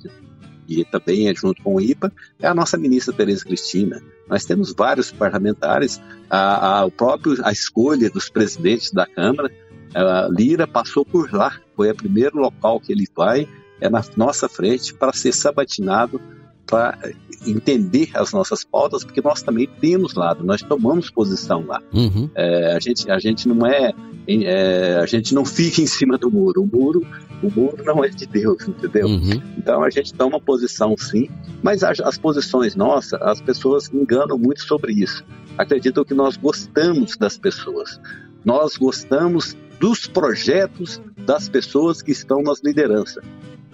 e 0.70 0.86
também 0.86 1.28
é 1.28 1.34
junto 1.34 1.62
com 1.64 1.76
o 1.76 1.82
IPA, 1.82 2.12
é 2.40 2.48
a 2.48 2.54
nossa 2.54 2.78
ministra 2.78 3.14
Tereza 3.14 3.44
Cristina. 3.44 4.02
Nós 4.28 4.46
temos 4.46 4.74
vários 4.74 5.12
parlamentares, 5.12 6.00
a, 6.30 6.80
a, 6.80 6.86
o 6.86 6.92
próprio, 6.92 7.36
a 7.44 7.52
escolha 7.52 8.10
dos 8.10 8.30
presidentes 8.30 8.92
da 8.92 9.08
Câmara, 9.08 9.52
a 9.96 10.30
Lira 10.30 10.68
passou 10.68 11.04
por 11.04 11.34
lá, 11.34 11.60
foi 11.76 11.90
o 11.90 11.96
primeiro 11.96 12.38
local 12.38 12.80
que 12.80 12.92
ele 12.92 13.08
vai, 13.16 13.48
é 13.82 13.90
na 13.90 14.04
nossa 14.16 14.48
frente, 14.48 14.94
para 14.94 15.14
ser 15.14 15.34
sabatinado 15.34 16.22
para 16.70 16.98
entender 17.46 18.10
as 18.14 18.32
nossas 18.32 18.64
pautas, 18.64 19.04
porque 19.04 19.22
nós 19.22 19.42
também 19.42 19.68
temos 19.80 20.14
lado, 20.14 20.44
nós 20.44 20.62
tomamos 20.62 21.10
posição 21.10 21.66
lá. 21.66 21.82
Uhum. 21.94 22.30
É, 22.36 22.76
a, 22.76 22.80
gente, 22.80 23.10
a 23.10 23.18
gente 23.18 23.48
não 23.48 23.66
é, 23.66 23.94
é, 24.28 25.00
a 25.02 25.06
gente 25.06 25.34
não 25.34 25.46
fica 25.46 25.82
em 25.82 25.88
cima 25.88 26.18
do 26.18 26.30
muro. 26.30 26.62
O 26.62 26.68
muro, 26.68 27.06
o 27.42 27.50
muro 27.50 27.84
não 27.84 28.04
é 28.04 28.10
de 28.10 28.26
Deus, 28.26 28.68
entendeu? 28.68 29.08
Uhum. 29.08 29.42
Então 29.58 29.84
a 29.84 29.90
gente 29.90 30.14
toma 30.14 30.40
posição 30.40 30.96
sim, 30.98 31.30
mas 31.64 31.84
as, 31.84 32.00
as 32.02 32.18
posições 32.18 32.76
nossas, 32.76 33.20
as 33.22 33.42
pessoas 33.42 33.90
enganam 33.94 34.38
muito 34.38 34.62
sobre 34.64 34.94
isso. 34.94 35.24
Acreditam 35.58 36.04
que 36.04 36.14
nós 36.14 36.38
gostamos 36.38 37.18
das 37.18 37.38
pessoas. 37.38 38.00
Nós 38.46 38.78
gostamos 38.78 39.56
dos 39.80 40.08
projetos 40.08 41.02
das 41.26 41.48
pessoas 41.48 42.02
que 42.02 42.12
estão 42.12 42.42
nas 42.42 42.62
lideranças. 42.62 43.24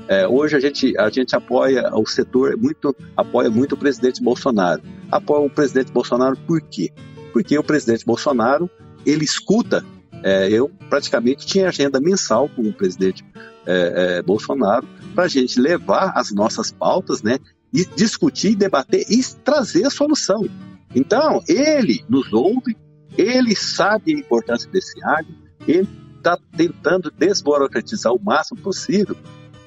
É, 0.07 0.27
hoje 0.27 0.55
a 0.55 0.59
gente, 0.59 0.97
a 0.97 1.09
gente 1.09 1.35
apoia 1.35 1.89
o 1.93 2.05
setor, 2.05 2.55
muito, 2.57 2.95
apoia 3.17 3.49
muito 3.49 3.73
o 3.73 3.77
presidente 3.77 4.21
Bolsonaro. 4.21 4.81
Apoia 5.11 5.45
o 5.45 5.49
presidente 5.49 5.91
Bolsonaro 5.91 6.37
por 6.45 6.61
quê? 6.61 6.91
Porque 7.33 7.57
o 7.57 7.63
presidente 7.63 8.05
Bolsonaro, 8.05 8.69
ele 9.05 9.25
escuta, 9.25 9.83
é, 10.23 10.49
eu 10.49 10.69
praticamente 10.89 11.45
tinha 11.45 11.69
agenda 11.69 11.99
mensal 11.99 12.47
com 12.49 12.61
o 12.61 12.73
presidente 12.73 13.25
é, 13.65 14.17
é 14.17 14.21
Bolsonaro 14.21 14.87
para 15.15 15.23
a 15.23 15.27
gente 15.27 15.59
levar 15.59 16.13
as 16.15 16.31
nossas 16.31 16.71
pautas, 16.71 17.23
né, 17.23 17.39
e 17.73 17.83
discutir, 17.85 18.55
debater 18.55 19.05
e 19.09 19.21
trazer 19.43 19.85
a 19.85 19.89
solução. 19.89 20.47
Então, 20.93 21.41
ele 21.47 22.05
nos 22.07 22.31
ouve, 22.31 22.77
ele 23.17 23.55
sabe 23.55 24.13
a 24.13 24.19
importância 24.19 24.69
desse 24.69 25.03
agro, 25.03 25.33
ele 25.67 25.87
está 26.17 26.37
tentando 26.55 27.11
desburocratizar 27.11 28.13
o 28.13 28.23
máximo 28.23 28.61
possível 28.61 29.15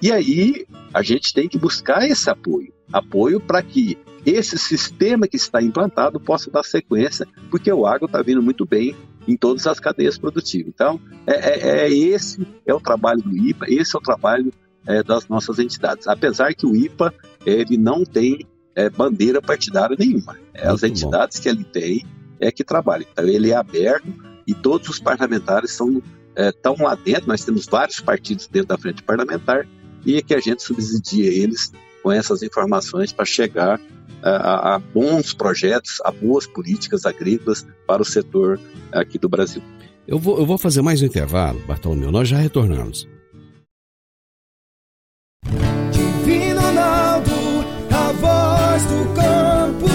e 0.01 0.13
aí 0.13 0.67
a 0.93 1.03
gente 1.03 1.33
tem 1.33 1.49
que 1.49 1.59
buscar 1.59 2.09
esse 2.09 2.29
apoio 2.31 2.73
apoio 2.93 3.41
para 3.41 3.63
que 3.63 3.99
esse 4.25 4.59
sistema 4.59 5.27
que 5.27 5.37
está 5.37 5.63
implantado 5.63 6.19
possa 6.21 6.51
dar 6.51 6.65
sequência, 6.65 7.27
porque 7.51 7.73
o 7.73 7.87
agro 7.87 8.07
está 8.07 8.21
vindo 8.23 8.43
muito 8.43 8.67
bem 8.67 8.95
em 9.27 9.37
todas 9.37 9.67
as 9.67 9.79
cadeias 9.79 10.19
produtivas. 10.19 10.69
Então, 10.69 11.01
é, 11.27 11.35
é, 11.35 11.87
é 11.87 11.93
esse 11.93 12.47
é 12.67 12.75
o 12.75 12.81
trabalho 12.81 13.23
do 13.23 13.37
IPA, 13.37 13.67
esse 13.69 13.95
é 13.95 13.99
o 13.99 14.03
trabalho 14.03 14.53
é, 14.87 15.03
das 15.03 15.29
nossas 15.29 15.59
entidades. 15.59 16.07
Apesar 16.09 16.55
que 16.55 16.67
o 16.67 16.75
IPA 16.75 17.15
ele 17.47 17.77
não 17.77 18.05
tem 18.05 18.47
é, 18.75 18.91
bandeira 18.91 19.41
partidária 19.41 19.97
nenhuma. 19.99 20.37
É 20.53 20.69
as 20.69 20.83
entidades 20.83 21.39
bom. 21.39 21.43
que 21.43 21.49
ele 21.49 21.65
tem 21.65 22.07
é 22.41 22.51
que 22.51 22.65
trabalham. 22.65 23.07
Então, 23.11 23.27
ele 23.27 23.51
é 23.51 23.57
aberto 23.57 24.13
e 24.47 24.55
todos 24.55 24.89
os 24.89 24.99
parlamentares 24.99 25.73
são, 25.73 26.03
estão 26.37 26.75
é, 26.79 26.83
lá 26.83 26.95
dentro. 26.95 27.29
Nós 27.29 27.45
temos 27.45 27.67
vários 27.67 28.01
partidos 28.01 28.47
dentro 28.47 28.69
da 28.69 28.79
frente 28.79 29.03
parlamentar 29.03 29.67
e 30.05 30.23
que 30.23 30.35
a 30.35 30.41
gente 30.41 30.63
subsidia 30.63 31.31
eles 31.31 31.73
com 32.03 32.13
essas 32.13 32.43
informações 32.43 33.13
para 33.13 33.25
chegar 33.25 33.81
a, 34.23 34.75
a, 34.75 34.79
bons 34.79 35.33
projetos, 35.33 36.01
a 36.05 36.11
boas 36.11 36.47
políticas 36.47 37.05
agrícolas 37.05 37.67
para 37.87 38.03
o 38.03 38.05
setor 38.05 38.61
aqui 38.93 39.19
do 39.19 39.29
Brasil. 39.29 39.63
Eu 40.07 40.19
vou, 40.19 40.39
eu 40.39 40.47
vou 40.47 40.59
fazer 40.59 40.83
mais 40.83 41.03
um 41.03 41.07
intervalo, 41.07 41.61
Bartolomeu, 41.67 42.11
nós 42.11 42.29
já 42.29 42.39
retornamos. 42.39 43.07
Divino 45.93 46.61
Ronaldo, 46.61 47.31
a 47.91 48.13
voz 48.13 48.83
do 48.85 49.15
campo. 49.15 49.87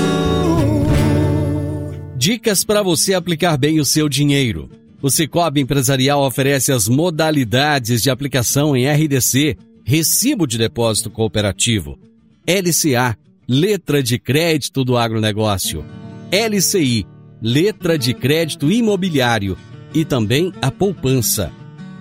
Dicas 2.15 2.63
para 2.63 2.83
você 2.83 3.13
aplicar 3.13 3.57
bem 3.57 3.79
o 3.79 3.85
seu 3.85 4.07
dinheiro. 4.07 4.69
O 5.01 5.09
Cicobi 5.09 5.59
Empresarial 5.59 6.23
oferece 6.25 6.71
as 6.71 6.87
modalidades 6.87 8.01
de 8.01 8.09
aplicação 8.09 8.73
em 8.73 8.87
RDC, 8.87 9.57
Recibo 9.85 10.47
de 10.47 10.57
Depósito 10.57 11.09
Cooperativo, 11.09 11.99
LCA, 12.47 13.17
Letra 13.47 14.01
de 14.01 14.17
Crédito 14.17 14.85
do 14.85 14.97
Agronegócio, 14.97 15.83
LCI, 16.31 17.05
Letra 17.41 17.97
de 17.97 18.13
Crédito 18.13 18.71
Imobiliário 18.71 19.57
e 19.93 20.05
também 20.05 20.53
a 20.61 20.71
poupança. 20.71 21.51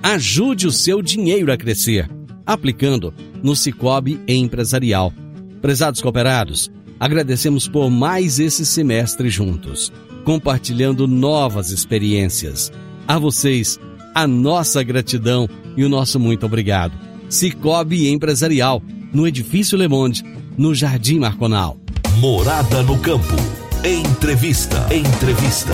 Ajude 0.00 0.68
o 0.68 0.72
seu 0.72 1.02
dinheiro 1.02 1.52
a 1.52 1.56
crescer, 1.56 2.08
aplicando 2.46 3.12
no 3.42 3.56
Cicobi 3.56 4.20
Empresarial. 4.28 5.12
Prezados 5.60 6.00
cooperados, 6.00 6.70
agradecemos 7.00 7.66
por 7.66 7.90
mais 7.90 8.38
esse 8.38 8.64
semestre 8.64 9.28
juntos, 9.28 9.92
compartilhando 10.24 11.08
novas 11.08 11.70
experiências. 11.72 12.70
A 13.08 13.18
vocês, 13.18 13.78
a 14.14 14.24
nossa 14.24 14.84
gratidão 14.84 15.48
e 15.76 15.84
o 15.84 15.88
nosso 15.88 16.20
muito 16.20 16.46
obrigado. 16.46 17.11
Cicobi 17.32 18.10
Empresarial, 18.10 18.82
no 19.10 19.26
Edifício 19.26 19.78
Le 19.78 19.88
Monde, 19.88 20.22
no 20.58 20.74
Jardim 20.74 21.18
Marconal. 21.18 21.78
Morada 22.18 22.82
no 22.82 22.98
Campo. 22.98 23.34
Entrevista. 23.82 24.86
Entrevista. 24.94 25.72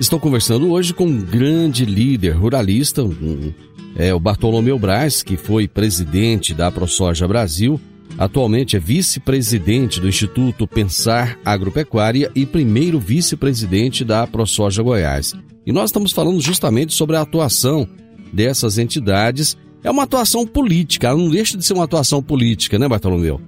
Estou 0.00 0.18
conversando 0.18 0.72
hoje 0.72 0.94
com 0.94 1.04
um 1.04 1.20
grande 1.20 1.84
líder 1.84 2.30
ruralista, 2.30 3.04
um, 3.04 3.52
é 3.94 4.14
o 4.14 4.18
Bartolomeu 4.18 4.78
Braz, 4.78 5.22
que 5.22 5.36
foi 5.36 5.68
presidente 5.68 6.54
da 6.54 6.72
ProSoja 6.72 7.28
Brasil, 7.28 7.78
atualmente 8.16 8.76
é 8.76 8.80
vice-presidente 8.80 10.00
do 10.00 10.08
Instituto 10.08 10.66
Pensar 10.66 11.38
Agropecuária 11.44 12.32
e 12.34 12.46
primeiro 12.46 12.98
vice-presidente 12.98 14.06
da 14.06 14.26
ProSoja 14.26 14.82
Goiás. 14.82 15.34
E 15.66 15.70
nós 15.70 15.90
estamos 15.90 16.12
falando 16.12 16.40
justamente 16.40 16.94
sobre 16.94 17.14
a 17.14 17.20
atuação 17.20 17.86
dessas 18.32 18.78
entidades. 18.78 19.54
É 19.84 19.90
uma 19.90 20.04
atuação 20.04 20.46
política, 20.46 21.08
ela 21.08 21.18
não 21.18 21.30
deixa 21.30 21.56
de 21.56 21.64
ser 21.64 21.72
uma 21.74 21.84
atuação 21.84 22.22
política, 22.22 22.78
né, 22.78 22.88
Bartolomeu? 22.88 23.40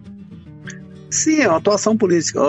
Sim, 1.15 1.43
é 1.43 1.49
uma 1.49 1.59
atuação 1.59 1.97
política. 1.97 2.41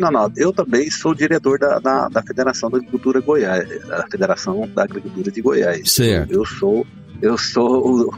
Ronaldo, 0.00 0.40
eu 0.40 0.50
também 0.50 0.90
sou 0.90 1.14
diretor 1.14 1.58
da, 1.58 1.78
da, 1.78 2.08
da, 2.08 2.22
Federação 2.22 2.70
da 2.70 2.78
Agricultura 2.78 3.20
Goiás, 3.20 3.68
da 3.86 4.06
Federação 4.10 4.66
da 4.74 4.84
Agricultura 4.84 5.30
de 5.30 5.42
Goiás. 5.42 5.92
Certo. 5.92 6.32
Eu, 6.32 6.38
eu 6.38 6.46
sou, 6.46 6.86
eu 7.20 7.36
sou, 7.36 8.14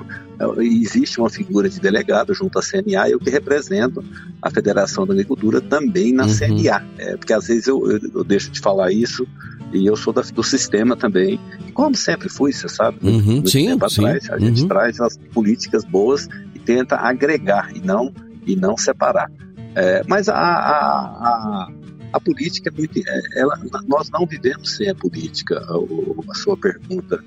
existe 0.60 1.18
uma 1.18 1.30
figura 1.30 1.68
de 1.68 1.80
delegado 1.80 2.34
junto 2.34 2.58
à 2.58 2.62
CNA, 2.62 3.08
eu 3.08 3.18
que 3.18 3.30
represento 3.30 4.04
a 4.42 4.50
Federação 4.50 5.06
da 5.06 5.12
Agricultura 5.12 5.60
também 5.60 6.12
na 6.12 6.24
uhum. 6.24 6.34
CNA. 6.34 6.86
É, 6.98 7.16
porque 7.16 7.32
às 7.32 7.46
vezes 7.46 7.66
eu, 7.66 7.90
eu, 7.90 8.00
eu, 8.14 8.24
deixo 8.24 8.50
de 8.50 8.60
falar 8.60 8.92
isso 8.92 9.26
e 9.72 9.86
eu 9.86 9.96
sou 9.96 10.12
da, 10.12 10.22
do 10.22 10.42
sistema 10.42 10.96
também, 10.96 11.40
como 11.72 11.96
sempre 11.96 12.28
fui, 12.28 12.52
você 12.52 12.68
sabe, 12.68 12.98
uhum. 13.02 13.22
muito 13.22 13.50
sim, 13.50 13.66
tempo 13.66 13.88
sim. 13.88 14.04
atrás. 14.04 14.30
A 14.30 14.38
gente 14.38 14.62
uhum. 14.62 14.68
traz 14.68 15.00
as 15.00 15.16
políticas 15.32 15.84
boas 15.84 16.28
e 16.54 16.58
tenta 16.58 16.96
agregar 16.96 17.74
e 17.74 17.80
não, 17.80 18.12
e 18.46 18.54
não 18.54 18.76
separar. 18.76 19.30
É, 19.74 20.02
mas 20.06 20.28
a, 20.28 20.34
a, 20.34 20.38
a, 20.38 21.68
a, 22.12 22.20
política, 22.20 22.70
é, 22.70 23.40
ela, 23.40 23.58
nós 23.86 24.08
não 24.10 24.26
vivemos 24.26 24.76
sem 24.76 24.88
a 24.88 24.94
política. 24.94 25.58
A, 25.58 26.30
a 26.30 26.34
sua 26.34 26.56
pergunta 26.56 27.22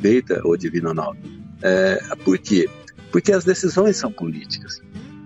feita, 0.00 0.40
o 0.44 0.56
Divino 0.56 0.88
Ronaldo. 0.88 1.41
É, 1.62 2.00
por 2.24 2.38
quê? 2.38 2.68
Porque 3.10 3.32
as 3.32 3.44
decisões 3.44 3.96
são 3.96 4.10
políticas. 4.10 4.80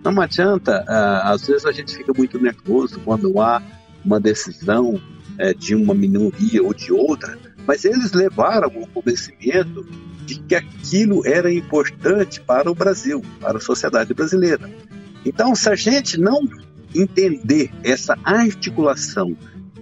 Não 0.04 0.20
adianta, 0.20 0.84
às 1.24 1.46
vezes 1.46 1.64
a 1.66 1.72
gente 1.72 1.96
fica 1.96 2.12
muito 2.16 2.40
nervoso 2.40 3.00
quando 3.00 3.40
há 3.40 3.60
uma 4.04 4.20
decisão 4.20 5.00
é, 5.38 5.52
de 5.52 5.74
uma 5.74 5.94
minoria 5.94 6.62
ou 6.62 6.72
de 6.72 6.92
outra, 6.92 7.36
mas 7.66 7.84
eles 7.84 8.12
levaram 8.12 8.68
o 8.68 8.86
convencimento 8.86 9.84
de 10.24 10.36
que 10.40 10.54
aquilo 10.54 11.26
era 11.26 11.52
importante 11.52 12.40
para 12.40 12.70
o 12.70 12.74
Brasil, 12.74 13.22
para 13.40 13.58
a 13.58 13.60
sociedade 13.60 14.14
brasileira. 14.14 14.70
Então, 15.24 15.54
se 15.56 15.68
a 15.68 15.74
gente 15.74 16.20
não 16.20 16.40
entender 16.94 17.70
essa 17.82 18.16
articulação 18.24 19.36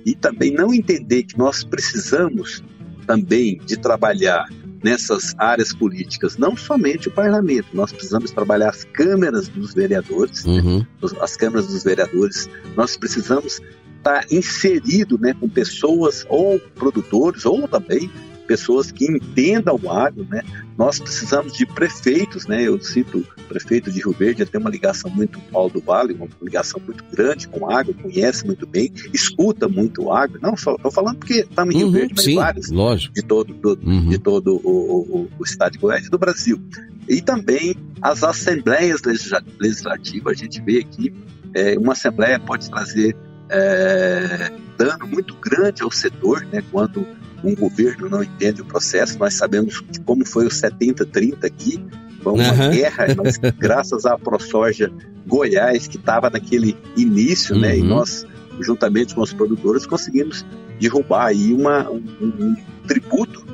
e 0.07 0.15
também 0.15 0.53
não 0.53 0.73
entender 0.73 1.25
que 1.25 1.37
nós 1.37 1.63
precisamos 1.65 2.63
também 3.07 3.59
de 3.65 3.77
trabalhar 3.77 4.49
nessas 4.85 5.35
áreas 5.39 5.73
políticas, 5.73 6.37
não 6.37 6.55
somente 6.55 7.09
o 7.09 7.11
parlamento, 7.11 7.69
nós 7.73 7.91
precisamos 7.91 8.31
trabalhar 8.31 8.69
as 8.69 8.85
câmeras 8.85 9.49
dos 9.49 9.73
vereadores, 9.73 10.45
uhum. 10.45 10.81
né? 10.81 10.87
as 11.23 11.37
câmeras 11.39 11.67
dos 11.69 11.83
vereadores, 11.83 12.51
nós 12.77 12.95
precisamos 12.95 13.63
estar 13.97 14.27
inserido 14.31 15.19
né, 15.19 15.33
com 15.33 15.49
pessoas 15.49 16.27
ou 16.29 16.61
produtores 16.61 17.47
ou 17.47 17.67
também 17.67 18.11
pessoas 18.47 18.91
que 18.93 19.05
entendam 19.07 19.79
o 19.83 19.91
agro, 19.91 20.27
né? 20.31 20.43
Nós 20.77 20.99
precisamos 20.99 21.53
de 21.53 21.65
prefeitos, 21.67 22.47
né? 22.47 22.63
Eu 22.63 22.81
cito 22.83 23.19
o 23.19 23.43
prefeito 23.45 23.91
de 23.91 24.01
Rio 24.01 24.13
Verde, 24.13 24.43
ele 24.43 24.51
tem 24.51 24.61
uma 24.61 24.71
ligação 24.71 25.11
muito 25.11 25.39
Paulo 25.53 25.71
do 25.71 25.81
Vale, 25.81 26.15
uma 26.15 26.29
ligação 26.43 26.81
muito 26.85 27.05
grande 27.13 27.47
com 27.49 27.61
o 27.65 27.71
agro, 27.71 27.95
conhece 27.95 28.45
muito 28.45 28.67
bem, 28.67 28.93
escuta 29.13 29.69
muito 29.69 30.05
o 30.05 30.13
agro. 30.13 30.39
Não 30.43 30.57
só 30.57 30.75
estou 30.75 30.91
falando 30.91 31.17
porque 31.19 31.41
estamos 31.49 31.75
em 31.75 31.79
Rio 31.79 31.87
Uhum, 31.87 31.93
Verde, 31.93 32.15
mas 32.17 32.25
sim, 32.25 32.35
vários 32.37 32.71
lógico. 32.71 33.15
de 33.15 33.23
todo, 33.23 33.55
do- 33.55 33.79
Uhum. 33.83 34.09
de 34.09 34.19
todo 34.19 34.61
o, 34.65 34.71
o- 34.71 35.31
o 35.39 35.45
estado 35.45 35.73
de 35.73 35.79
Goiás 35.79 36.07
e 36.07 36.11
do 36.11 36.19
Brasil. 36.19 36.61
E 37.09 37.21
também 37.23 37.75
as 38.03 38.23
assembleias 38.25 39.03
legisla- 39.03 39.43
legislativas, 39.61 40.33
a 40.33 40.43
gente 40.43 40.61
vê 40.61 40.79
aqui, 40.81 41.13
é, 41.55 41.79
uma 41.79 41.93
assembleia 41.93 42.39
pode 42.41 42.69
trazer 42.71 43.17
é, 43.51 44.51
dano 44.77 45.07
muito 45.07 45.35
grande 45.37 45.83
ao 45.83 45.91
setor, 45.91 46.45
né, 46.47 46.63
quando 46.73 47.07
um 47.45 47.55
governo 47.55 48.09
não 48.09 48.23
entende 48.23 48.63
o 48.63 48.65
processo. 48.65 49.19
Nós 49.19 49.35
sabemos 49.35 49.83
como 50.05 50.27
foi 50.27 50.47
o 50.47 50.51
70-30 50.51 51.45
aqui, 51.45 51.85
foi 52.23 52.33
uma 52.33 52.51
Aham. 52.53 52.71
guerra, 52.71 53.07
mas 53.23 53.37
graças 53.59 54.07
à 54.07 54.17
ProSoja 54.19 54.91
Goiás, 55.27 55.87
que 55.87 55.97
estava 55.97 56.31
naquele 56.31 56.77
início, 56.97 57.57
né, 57.57 57.77
e 57.79 57.83
Uhum. 57.83 57.89
nós, 57.89 58.27
juntamente 58.61 59.15
com 59.15 59.23
os 59.23 59.33
produtores, 59.33 59.87
conseguimos 59.87 60.45
derrubar 60.81 61.27
aí 61.27 61.53
uma, 61.53 61.89
um, 61.91 62.03
um 62.21 62.57
tributo 62.87 63.45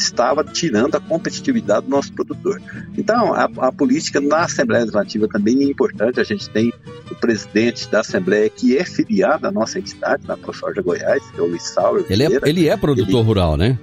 estava 0.00 0.44
tirando 0.44 0.94
a 0.94 1.00
competitividade 1.00 1.86
do 1.86 1.90
nosso 1.90 2.12
produtor. 2.12 2.60
Então, 2.96 3.32
a, 3.34 3.48
a 3.58 3.72
política 3.72 4.20
na 4.20 4.44
Assembleia 4.44 4.82
Legislativa 4.82 5.28
também 5.28 5.60
é 5.62 5.64
importante. 5.64 6.20
A 6.20 6.24
gente 6.24 6.48
tem 6.50 6.72
o 7.10 7.14
presidente 7.14 7.88
da 7.88 8.00
Assembleia 8.00 8.48
que 8.48 8.76
é 8.76 8.84
filiado 8.84 9.46
à 9.46 9.50
nossa 9.50 9.78
entidade, 9.78 10.26
na 10.26 10.36
ProSoja 10.36 10.82
Goiás, 10.82 11.22
que 11.30 11.40
é 11.40 11.42
o 11.42 11.46
Luiz 11.46 11.68
Sauer 11.70 12.04
Ele 12.08 12.24
é, 12.24 12.40
ele 12.44 12.68
é 12.68 12.76
produtor 12.76 13.24
rural, 13.24 13.56
né? 13.56 13.78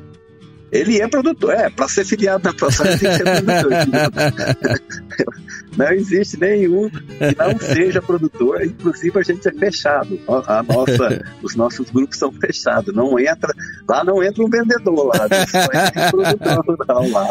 Ele 0.76 1.02
é 1.02 1.08
produtor, 1.08 1.54
é, 1.54 1.70
para 1.70 1.88
ser 1.88 2.06
filiado 2.06 2.44
na 2.44 2.54
ProSoja 2.54 2.98
tem 2.98 3.10
que 3.10 3.18
ser 3.18 3.24
produtor. 3.24 3.72
não 5.78 5.92
existe 5.92 6.40
nenhum 6.40 6.90
que 6.90 7.36
não 7.38 7.60
seja 7.60 8.02
produtor, 8.02 8.64
inclusive 8.64 9.20
a 9.20 9.24
gente 9.24 9.48
é 9.48 9.52
fechado. 9.52 10.20
A 10.48 10.64
nossa, 10.64 11.24
os 11.42 11.56
nossos 11.56 11.90
grupos 11.90 12.18
são 12.18 12.32
fechados, 12.32 12.94
não 12.94 13.20
entra, 13.20 13.54
lá 13.88 14.04
não 14.04 14.24
entra 14.24 14.44
um 14.44 14.50
vendedor 14.50 15.08
lá, 15.08 15.28
só 15.48 15.64
entra 15.64 16.08
um 16.08 16.12
produtor 16.12 16.78
rural 16.78 17.10
lá. 17.10 17.28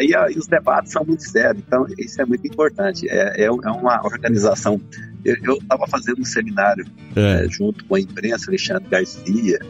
E, 0.00 0.06
e, 0.06 0.34
e 0.34 0.38
os 0.38 0.46
debates 0.46 0.92
são 0.92 1.04
muito 1.04 1.22
sérios, 1.22 1.62
então 1.66 1.86
isso 1.98 2.20
é 2.20 2.24
muito 2.24 2.46
importante. 2.46 3.08
É, 3.08 3.42
é, 3.42 3.46
é 3.46 3.50
uma 3.50 4.04
organização. 4.04 4.80
Eu 5.24 5.54
estava 5.54 5.86
fazendo 5.86 6.20
um 6.20 6.24
seminário 6.24 6.84
É. 7.14 7.44
é, 7.44 7.48
junto 7.48 7.84
com 7.84 7.94
a 7.94 8.00
imprensa, 8.00 8.46
Alexandre 8.48 8.88
Garcia, 8.88 9.60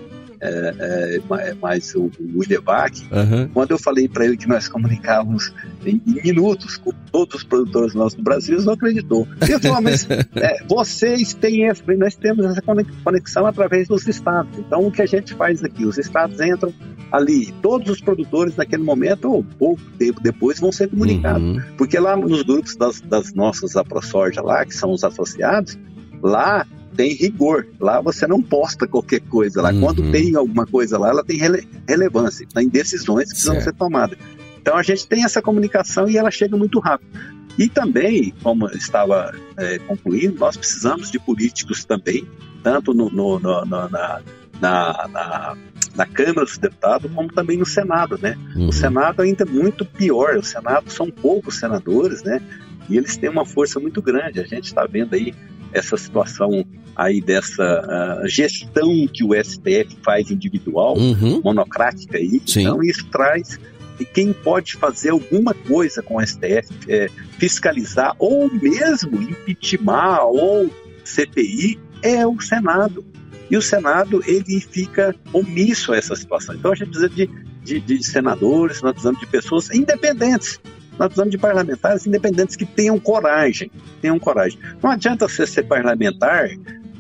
é, 0.42 0.74
é, 1.16 1.20
ma- 1.28 1.54
mais 1.60 1.94
o, 1.94 2.06
o 2.06 2.38
William 2.38 2.60
Bach, 2.62 2.92
Aham. 3.12 3.48
quando 3.54 3.70
eu 3.70 3.78
falei 3.78 4.08
para 4.08 4.24
ele 4.26 4.36
que 4.36 4.48
nós 4.48 4.66
comunicávamos 4.68 5.52
em, 5.86 6.02
em 6.06 6.22
minutos 6.22 6.76
com 6.76 6.92
todos 7.12 7.36
os 7.36 7.44
produtores 7.44 7.94
nossos 7.94 8.14
do 8.16 8.22
Brasil, 8.24 8.56
ele 8.56 8.64
não 8.66 8.72
acreditou. 8.72 9.26
Ele 9.40 9.58
falou, 9.60 9.80
mas 9.80 10.06
é, 10.36 10.64
vocês 10.68 11.32
têm 11.34 11.68
essa, 11.68 11.82
nós 11.96 12.14
temos 12.16 12.44
essa 12.44 12.60
conex- 12.60 12.90
conexão 13.04 13.46
através 13.46 13.86
dos 13.86 14.06
estados. 14.08 14.58
Então, 14.58 14.86
o 14.86 14.90
que 14.90 15.00
a 15.02 15.06
gente 15.06 15.32
faz 15.34 15.62
aqui? 15.62 15.84
Os 15.84 15.96
estados 15.96 16.40
entram 16.40 16.72
ali, 17.12 17.52
todos 17.62 17.88
os 17.90 18.00
produtores 18.00 18.56
naquele 18.56 18.82
momento, 18.82 19.30
ou 19.30 19.44
pouco 19.58 19.82
tempo 19.98 20.20
depois, 20.20 20.58
vão 20.58 20.72
ser 20.72 20.88
comunicados. 20.88 21.42
Uhum. 21.42 21.62
Porque 21.76 21.98
lá 21.98 22.16
nos 22.16 22.42
grupos 22.42 22.74
das, 22.74 23.00
das 23.02 23.32
nossas 23.34 23.74
da 23.74 23.84
ProSoja 23.84 24.42
lá, 24.42 24.64
que 24.64 24.74
são 24.74 24.90
os 24.90 25.04
associados, 25.04 25.78
lá 26.22 26.66
tem 26.96 27.14
rigor. 27.14 27.66
Lá 27.80 28.00
você 28.00 28.26
não 28.26 28.40
posta 28.42 28.86
qualquer 28.86 29.20
coisa. 29.20 29.60
Lá 29.62 29.70
Uhum. 29.72 29.80
quando 29.80 30.10
tem 30.12 30.34
alguma 30.36 30.66
coisa 30.66 30.98
lá, 30.98 31.08
ela 31.10 31.24
tem 31.24 31.36
rele- 31.36 31.66
relevância. 31.88 32.46
Tem 32.54 32.68
decisões 32.68 33.24
que 33.24 33.30
precisam 33.30 33.54
Certo. 33.54 33.64
ser 33.64 33.72
tomadas. 33.74 34.18
Então 34.60 34.76
a 34.76 34.82
gente 34.82 35.06
tem 35.06 35.24
essa 35.24 35.42
comunicação 35.42 36.08
e 36.08 36.16
ela 36.16 36.30
chega 36.30 36.56
muito 36.56 36.78
rápido. 36.78 37.10
E 37.58 37.68
também, 37.68 38.32
como 38.42 38.66
estava 38.70 39.34
é, 39.58 39.78
concluindo, 39.80 40.38
nós 40.38 40.56
precisamos 40.56 41.10
de 41.10 41.18
políticos 41.18 41.84
também, 41.84 42.26
tanto 42.62 42.94
no, 42.94 43.10
no- 43.10 43.38
no- 43.38 43.64
no- 43.66 43.88
na, 43.88 44.20
na, 44.60 45.08
na, 45.12 45.56
na 45.94 46.06
Câmara 46.06 46.44
dos 46.46 46.56
Deputados, 46.56 47.10
como 47.12 47.30
também 47.32 47.58
no 47.58 47.66
Senado, 47.66 48.18
né? 48.22 48.36
Uhum. 48.56 48.68
O 48.68 48.72
Senado 48.72 49.20
ainda 49.20 49.44
é 49.44 49.46
muito 49.46 49.84
pior. 49.84 50.36
O 50.36 50.42
Senado 50.42 50.90
são 50.90 51.10
poucos 51.10 51.58
senadores, 51.58 52.22
né? 52.22 52.40
E 52.88 52.96
eles 52.96 53.16
têm 53.16 53.28
uma 53.28 53.44
força 53.44 53.78
muito 53.78 54.00
grande. 54.00 54.40
A 54.40 54.44
gente 54.46 54.64
está 54.64 54.86
vendo 54.86 55.14
aí 55.14 55.34
essa 55.72 55.96
situação 55.96 56.64
aí 56.96 57.20
dessa 57.20 58.20
uh, 58.22 58.28
gestão 58.28 59.06
que 59.12 59.24
o 59.24 59.30
STF 59.34 59.96
faz 60.02 60.30
individual, 60.30 60.96
Uhum. 60.96 61.40
monocrática 61.42 62.18
aí. 62.18 62.40
Sim. 62.46 62.62
Então 62.62 62.82
isso 62.82 63.06
traz 63.10 63.58
e 64.00 64.04
quem 64.04 64.32
pode 64.32 64.74
fazer 64.74 65.10
alguma 65.10 65.54
coisa 65.54 66.02
com 66.02 66.16
o 66.16 66.26
STF, 66.26 66.68
é, 66.88 67.08
fiscalizar 67.38 68.14
ou 68.18 68.50
mesmo 68.52 69.22
impeachment 69.22 70.18
ou 70.24 70.70
CPI 71.04 71.78
é 72.02 72.26
o 72.26 72.40
Senado. 72.40 73.04
E 73.50 73.56
o 73.56 73.62
Senado 73.62 74.22
ele 74.26 74.60
fica 74.60 75.14
omisso 75.32 75.92
a 75.92 75.96
essa 75.96 76.16
situação. 76.16 76.54
Então 76.54 76.72
a 76.72 76.74
gente 76.74 76.88
precisa 76.88 77.08
de, 77.08 77.28
de, 77.62 77.80
de 77.80 78.02
senadores, 78.02 78.80
nós 78.82 78.92
precisamos 78.92 79.20
de 79.20 79.26
pessoas 79.26 79.70
independentes. 79.70 80.58
Nós 80.98 81.08
precisamos 81.08 81.30
de 81.30 81.38
parlamentares 81.38 82.06
independentes 82.06 82.56
que 82.56 82.64
tenham 82.66 82.98
coragem, 82.98 83.70
tenham 84.00 84.18
coragem. 84.18 84.58
Não 84.82 84.90
adianta 84.90 85.28
você 85.28 85.46
ser 85.46 85.64
parlamentar 85.64 86.48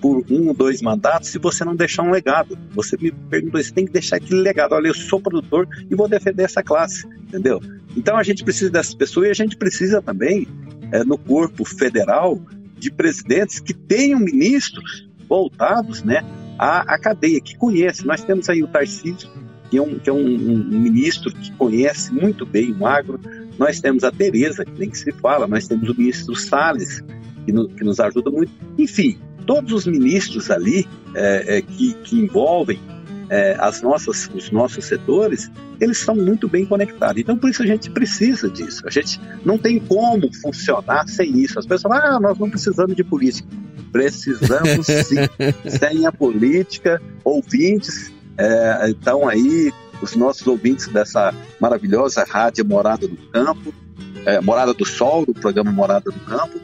por 0.02 0.24
um 0.28 0.48
ou 0.48 0.54
dois 0.54 0.82
mandatos 0.82 1.30
se 1.30 1.38
você 1.38 1.64
não 1.64 1.76
deixar 1.76 2.02
um 2.02 2.10
legado. 2.10 2.58
Você 2.72 2.96
me 3.00 3.12
perguntou, 3.12 3.62
você 3.62 3.72
tem 3.72 3.86
que 3.86 3.92
deixar 3.92 4.16
aquele 4.16 4.40
legado. 4.40 4.72
Olha, 4.72 4.88
eu 4.88 4.94
sou 4.94 5.20
produtor 5.20 5.68
e 5.88 5.94
vou 5.94 6.08
defender 6.08 6.42
essa 6.42 6.60
classe, 6.60 7.06
entendeu? 7.06 7.60
Então 7.96 8.16
a 8.16 8.22
gente 8.24 8.42
precisa 8.42 8.68
dessas 8.68 8.94
pessoas 8.94 9.28
e 9.28 9.30
a 9.30 9.34
gente 9.34 9.56
precisa 9.56 10.02
também, 10.02 10.48
é, 10.90 11.04
no 11.04 11.16
corpo 11.16 11.64
federal, 11.64 12.40
de 12.76 12.90
presidentes 12.90 13.60
que 13.60 13.72
tenham 13.72 14.18
ministros 14.18 15.08
voltados 15.28 16.02
né, 16.02 16.24
à, 16.58 16.94
à 16.94 16.98
cadeia, 16.98 17.40
que 17.40 17.56
conhecem. 17.56 18.04
Nós 18.04 18.24
temos 18.24 18.48
aí 18.48 18.60
o 18.60 18.66
Tarcísio, 18.66 19.30
que 19.70 19.78
é, 19.78 19.82
um, 19.82 20.00
que 20.00 20.10
é 20.10 20.12
um, 20.12 20.18
um 20.18 20.80
ministro 20.80 21.32
que 21.32 21.52
conhece 21.52 22.12
muito 22.12 22.44
bem 22.44 22.74
o 22.76 22.84
agro. 22.84 23.20
Nós 23.56 23.80
temos 23.80 24.02
a 24.02 24.10
Tereza, 24.10 24.64
que 24.64 24.80
nem 24.80 24.90
que 24.90 24.98
se 24.98 25.12
fala, 25.12 25.46
nós 25.46 25.68
temos 25.68 25.88
o 25.88 25.94
ministro 25.96 26.34
Salles, 26.34 27.04
que, 27.44 27.52
no, 27.52 27.68
que 27.68 27.84
nos 27.84 28.00
ajuda 28.00 28.32
muito. 28.32 28.50
Enfim, 28.76 29.16
todos 29.46 29.72
os 29.72 29.86
ministros 29.86 30.50
ali 30.50 30.88
é, 31.14 31.58
é, 31.58 31.62
que, 31.62 31.94
que, 31.94 32.18
envolvem 32.18 32.80
é, 33.28 33.56
as 33.58 33.82
nossas, 33.82 34.28
os 34.34 34.50
nossos 34.50 34.84
setores, 34.84 35.50
eles 35.80 35.98
estão 35.98 36.14
muito 36.14 36.48
bem 36.48 36.66
conectados. 36.66 37.20
Então, 37.20 37.36
por 37.36 37.50
isso 37.50 37.62
a 37.62 37.66
gente 37.66 37.90
precisa 37.90 38.48
disso. 38.48 38.82
A 38.86 38.90
gente 38.90 39.20
não 39.44 39.58
tem 39.58 39.78
como 39.78 40.32
funcionar 40.34 41.08
sem 41.08 41.38
isso. 41.38 41.58
As 41.58 41.66
pessoas 41.66 41.94
falam, 41.94 42.16
ah, 42.16 42.20
nós 42.20 42.38
não 42.38 42.50
precisamos 42.50 42.94
de 42.94 43.04
política. 43.04 43.48
Precisamos 43.90 44.86
sim. 44.86 45.16
sem 45.78 46.06
a 46.06 46.12
política, 46.12 47.00
ouvintes 47.24 48.12
é, 48.36 48.90
estão 48.90 49.28
aí, 49.28 49.72
os 50.00 50.16
nossos 50.16 50.46
ouvintes 50.46 50.88
dessa 50.88 51.34
maravilhosa 51.60 52.24
rádio 52.28 52.64
Morada 52.64 53.06
do 53.06 53.16
Campo, 53.16 53.72
é, 54.24 54.40
Morada 54.40 54.74
do 54.74 54.84
Sol, 54.84 55.24
do 55.24 55.34
programa 55.34 55.70
Morada 55.70 56.10
do 56.10 56.20
Campo, 56.20 56.60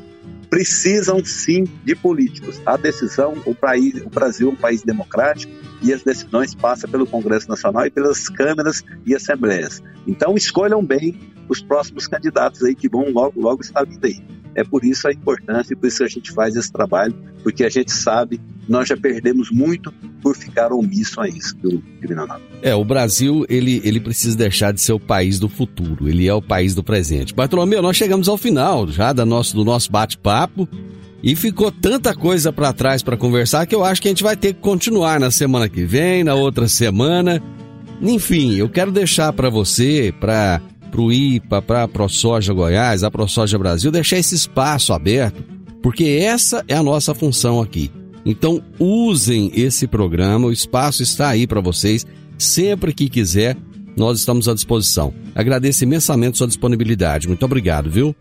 precisam 0.50 1.24
sim 1.24 1.64
de 1.84 1.94
políticos. 1.94 2.60
A 2.64 2.76
decisão, 2.76 3.34
o, 3.44 3.54
país, 3.54 3.94
o 4.02 4.08
Brasil 4.08 4.48
é 4.48 4.52
um 4.52 4.56
país 4.56 4.82
democrático 4.82 5.52
e 5.82 5.92
as 5.92 6.02
decisões 6.02 6.54
passam 6.54 6.90
pelo 6.90 7.06
Congresso 7.06 7.48
Nacional 7.48 7.86
e 7.86 7.90
pelas 7.90 8.28
câmaras 8.28 8.82
e 9.06 9.14
assembleias. 9.14 9.82
Então 10.06 10.34
escolham 10.34 10.84
bem 10.84 11.18
os 11.48 11.62
próximos 11.62 12.06
candidatos 12.06 12.62
aí 12.62 12.74
que 12.74 12.88
vão 12.88 13.10
logo, 13.10 13.40
logo 13.40 13.62
estar 13.62 13.84
vindo 13.84 14.04
aí. 14.04 14.22
É 14.54 14.64
por 14.64 14.84
isso 14.84 15.06
a 15.06 15.12
importância 15.12 15.72
e 15.72 15.76
por 15.76 15.86
isso 15.86 16.02
a 16.02 16.08
gente 16.08 16.32
faz 16.32 16.56
esse 16.56 16.72
trabalho, 16.72 17.14
porque 17.42 17.64
a 17.64 17.68
gente 17.68 17.92
sabe 17.92 18.40
nós 18.68 18.88
já 18.88 18.96
perdemos 18.96 19.50
muito 19.50 19.92
por 20.22 20.36
ficar 20.36 20.72
omisso 20.72 21.20
a 21.20 21.28
isso, 21.28 21.56
viu, 21.62 21.82
Criminal? 22.00 22.40
É, 22.62 22.74
o 22.74 22.84
Brasil, 22.84 23.46
ele, 23.48 23.80
ele 23.84 23.98
precisa 23.98 24.36
deixar 24.36 24.72
de 24.72 24.80
ser 24.80 24.92
o 24.92 25.00
país 25.00 25.38
do 25.38 25.48
futuro, 25.48 26.08
ele 26.08 26.28
é 26.28 26.34
o 26.34 26.42
país 26.42 26.74
do 26.74 26.82
presente. 26.82 27.34
Bartolomeu, 27.34 27.80
nós 27.80 27.96
chegamos 27.96 28.28
ao 28.28 28.36
final 28.36 28.86
já 28.88 29.12
do 29.12 29.24
nosso, 29.24 29.56
do 29.56 29.64
nosso 29.64 29.90
bate-papo 29.90 30.68
e 31.22 31.34
ficou 31.34 31.72
tanta 31.72 32.14
coisa 32.14 32.52
para 32.52 32.72
trás 32.72 33.02
para 33.02 33.16
conversar 33.16 33.66
que 33.66 33.74
eu 33.74 33.84
acho 33.84 34.02
que 34.02 34.08
a 34.08 34.10
gente 34.10 34.22
vai 34.22 34.36
ter 34.36 34.52
que 34.52 34.60
continuar 34.60 35.18
na 35.18 35.30
semana 35.30 35.68
que 35.68 35.84
vem, 35.84 36.22
na 36.22 36.34
outra 36.34 36.68
semana. 36.68 37.42
Enfim, 38.00 38.54
eu 38.56 38.68
quero 38.68 38.92
deixar 38.92 39.32
para 39.32 39.50
você, 39.50 40.14
para 40.20 40.60
o 40.96 41.12
IPA, 41.12 41.62
para 41.62 41.82
a 41.84 41.88
ProSoja 41.88 42.52
Goiás, 42.52 43.02
a 43.02 43.10
ProSoja 43.10 43.58
Brasil, 43.58 43.90
deixar 43.90 44.18
esse 44.18 44.34
espaço 44.34 44.92
aberto, 44.92 45.42
porque 45.82 46.04
essa 46.04 46.64
é 46.68 46.74
a 46.74 46.82
nossa 46.82 47.14
função 47.14 47.60
aqui. 47.60 47.90
Então, 48.24 48.62
usem 48.78 49.50
esse 49.54 49.86
programa, 49.86 50.48
o 50.48 50.52
espaço 50.52 51.02
está 51.02 51.28
aí 51.28 51.46
para 51.46 51.60
vocês. 51.60 52.06
Sempre 52.36 52.92
que 52.92 53.08
quiser, 53.08 53.56
nós 53.96 54.20
estamos 54.20 54.48
à 54.48 54.54
disposição. 54.54 55.12
Agradeço 55.34 55.82
imensamente 55.84 56.38
sua 56.38 56.46
disponibilidade. 56.46 57.26
Muito 57.26 57.44
obrigado, 57.44 57.90
viu? 57.90 58.14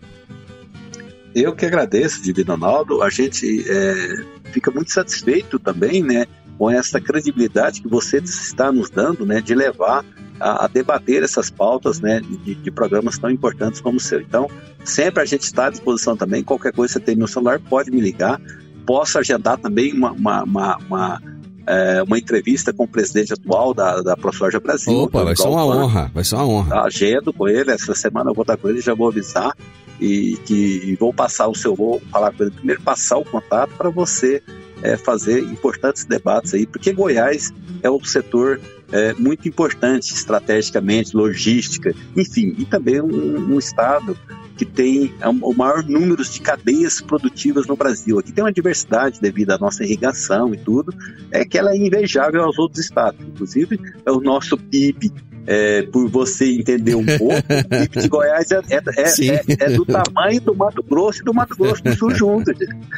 Eu 1.36 1.54
que 1.54 1.66
agradeço, 1.66 2.24
Divino 2.24 2.54
Ronaldo. 2.54 3.04
A 3.04 3.10
gente 3.10 3.64
é, 3.70 4.24
fica 4.52 4.72
muito 4.72 4.92
satisfeito 4.92 5.60
também, 5.60 6.02
né, 6.02 6.26
com 6.58 6.70
essa 6.70 7.00
credibilidade 7.00 7.82
que 7.82 7.88
você 7.88 8.18
está 8.18 8.72
nos 8.72 8.90
dando, 8.90 9.24
né, 9.26 9.40
de 9.40 9.54
levar 9.54 10.04
a, 10.40 10.66
a 10.66 10.68
debater 10.68 11.22
essas 11.22 11.52
pautas, 11.52 12.00
né, 12.00 12.22
de, 12.44 12.56
de, 12.56 12.72
programas 12.72 13.20
tão 13.20 13.30
importantes 13.30 13.80
como 13.80 13.98
o 13.98 14.00
seu. 14.00 14.20
Então, 14.20 14.50
sempre 14.84 15.22
a 15.22 15.26
gente 15.26 15.44
está 15.44 15.68
à 15.68 15.70
disposição 15.70 16.18
também. 16.18 16.44
Qualquer 16.44 16.74
coisa 16.74 16.94
que 16.94 17.00
você 17.00 17.06
tem 17.06 17.16
no 17.16 17.28
celular, 17.28 17.60
pode 17.60 17.92
me 17.92 18.02
ligar 18.02 18.42
possa 18.88 19.20
agendar 19.20 19.58
também 19.58 19.94
uma, 19.94 20.12
uma, 20.14 20.44
uma, 20.44 20.78
uma, 20.78 21.22
é, 21.68 22.02
uma 22.02 22.18
entrevista 22.18 22.72
com 22.72 22.86
o 22.86 22.88
presidente 22.88 23.34
atual 23.34 23.74
da, 23.74 24.02
da 24.02 24.16
ProSoja 24.16 24.60
Brasil. 24.62 24.94
Opa, 24.94 25.26
vai 25.26 25.36
ser 25.36 25.48
uma 25.48 25.66
honra, 25.66 26.10
vai 26.14 26.24
ser 26.24 26.36
uma 26.36 26.48
honra. 26.48 26.82
Agendo 26.84 27.34
com 27.34 27.50
ele, 27.50 27.70
essa 27.70 27.94
semana 27.94 28.32
eu 28.32 28.34
vou 28.34 28.44
estar 28.44 28.56
com 28.56 28.70
ele, 28.70 28.80
já 28.80 28.96
vou 28.96 29.10
avisar 29.10 29.52
e 30.00 30.38
que 30.46 30.96
vou 30.98 31.14
passar 31.14 31.48
o 31.48 31.56
seu, 31.56 31.76
vou 31.76 32.02
falar 32.10 32.32
com 32.32 32.44
ele 32.44 32.52
primeiro, 32.52 32.82
passar 32.82 33.18
o 33.18 33.26
contato 33.26 33.72
para 33.78 33.90
você 33.90 34.42
é, 34.82 34.96
fazer 34.96 35.44
importantes 35.44 36.06
debates 36.06 36.54
aí, 36.54 36.66
porque 36.66 36.94
Goiás 36.94 37.52
é 37.84 37.90
um 37.90 38.04
setor 38.04 38.62
é, 38.92 39.14
muito 39.16 39.48
importante 39.48 40.14
estrategicamente, 40.14 41.16
logística, 41.16 41.94
enfim, 42.16 42.56
e 42.58 42.66
também 42.66 43.02
um, 43.02 43.54
um 43.54 43.60
estado 43.60 44.18
que 44.58 44.66
tem 44.66 45.14
é 45.22 45.28
o 45.28 45.54
maior 45.54 45.84
número 45.84 46.24
de 46.24 46.42
cadeias 46.42 47.00
produtivas 47.00 47.68
no 47.68 47.76
Brasil. 47.76 48.18
Aqui 48.18 48.32
tem 48.32 48.44
uma 48.44 48.52
diversidade 48.52 49.22
devido 49.22 49.52
à 49.52 49.58
nossa 49.58 49.84
irrigação 49.84 50.54
e 50.54 50.58
tudo, 50.58 50.94
é 51.32 51.46
que 51.46 51.58
ela 51.58 51.72
é 51.72 51.78
invejável 51.78 52.44
aos 52.44 52.58
outros 52.58 52.84
estados. 52.84 53.22
Inclusive, 53.22 53.80
é 54.06 54.12
o 54.12 54.20
nosso 54.20 54.58
PIB, 54.58 55.14
é, 55.46 55.84
por 55.84 56.10
você 56.10 56.46
entender 56.46 56.96
um 56.96 57.06
pouco, 57.06 57.38
o 57.38 57.70
PIB 57.70 58.02
de 58.02 58.08
Goiás 58.10 58.52
é, 58.52 58.60
é, 58.70 58.76
é, 58.76 59.66
é, 59.66 59.70
do 59.76 59.86
tamanho 59.86 60.42
do 60.42 60.56
Mato 60.56 60.84
Grosso 60.84 61.22
e 61.22 61.24
do 61.24 61.34
Mato 61.34 61.56
Grosso 61.56 61.84
do 61.84 61.96
Sul 61.96 62.16
juntos. 62.16 62.54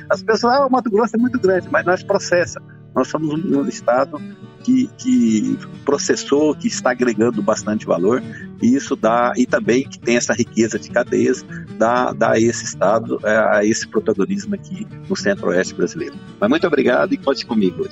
As 0.09 0.23
pessoas, 0.23 0.55
ah, 0.55 0.65
o 0.65 0.69
Mato 0.69 0.89
Grosso 0.89 1.15
é 1.15 1.19
muito 1.19 1.39
grande, 1.39 1.67
mas 1.69 1.85
nós 1.85 2.01
processa. 2.01 2.61
Nós 2.95 3.07
somos 3.07 3.29
um 3.33 3.67
estado 3.67 4.19
que, 4.63 4.89
que, 4.97 5.57
processou, 5.85 6.55
que 6.55 6.67
está 6.67 6.91
agregando 6.91 7.41
bastante 7.41 7.85
valor, 7.85 8.21
e 8.61 8.75
isso 8.75 8.95
dá, 8.95 9.33
e 9.37 9.45
também 9.45 9.87
que 9.87 9.99
tem 9.99 10.17
essa 10.17 10.33
riqueza 10.33 10.77
de 10.77 10.89
cadeias, 10.89 11.45
dá, 11.77 12.11
dá 12.11 12.31
a 12.31 12.39
esse 12.39 12.65
Estado, 12.65 13.19
é, 13.23 13.57
a 13.57 13.65
esse 13.65 13.87
protagonismo 13.87 14.55
aqui 14.55 14.85
no 15.07 15.15
centro-oeste 15.15 15.73
brasileiro. 15.73 16.15
Mas 16.39 16.49
muito 16.49 16.67
obrigado 16.67 17.13
e 17.13 17.17
conte 17.17 17.45
comigo. 17.45 17.87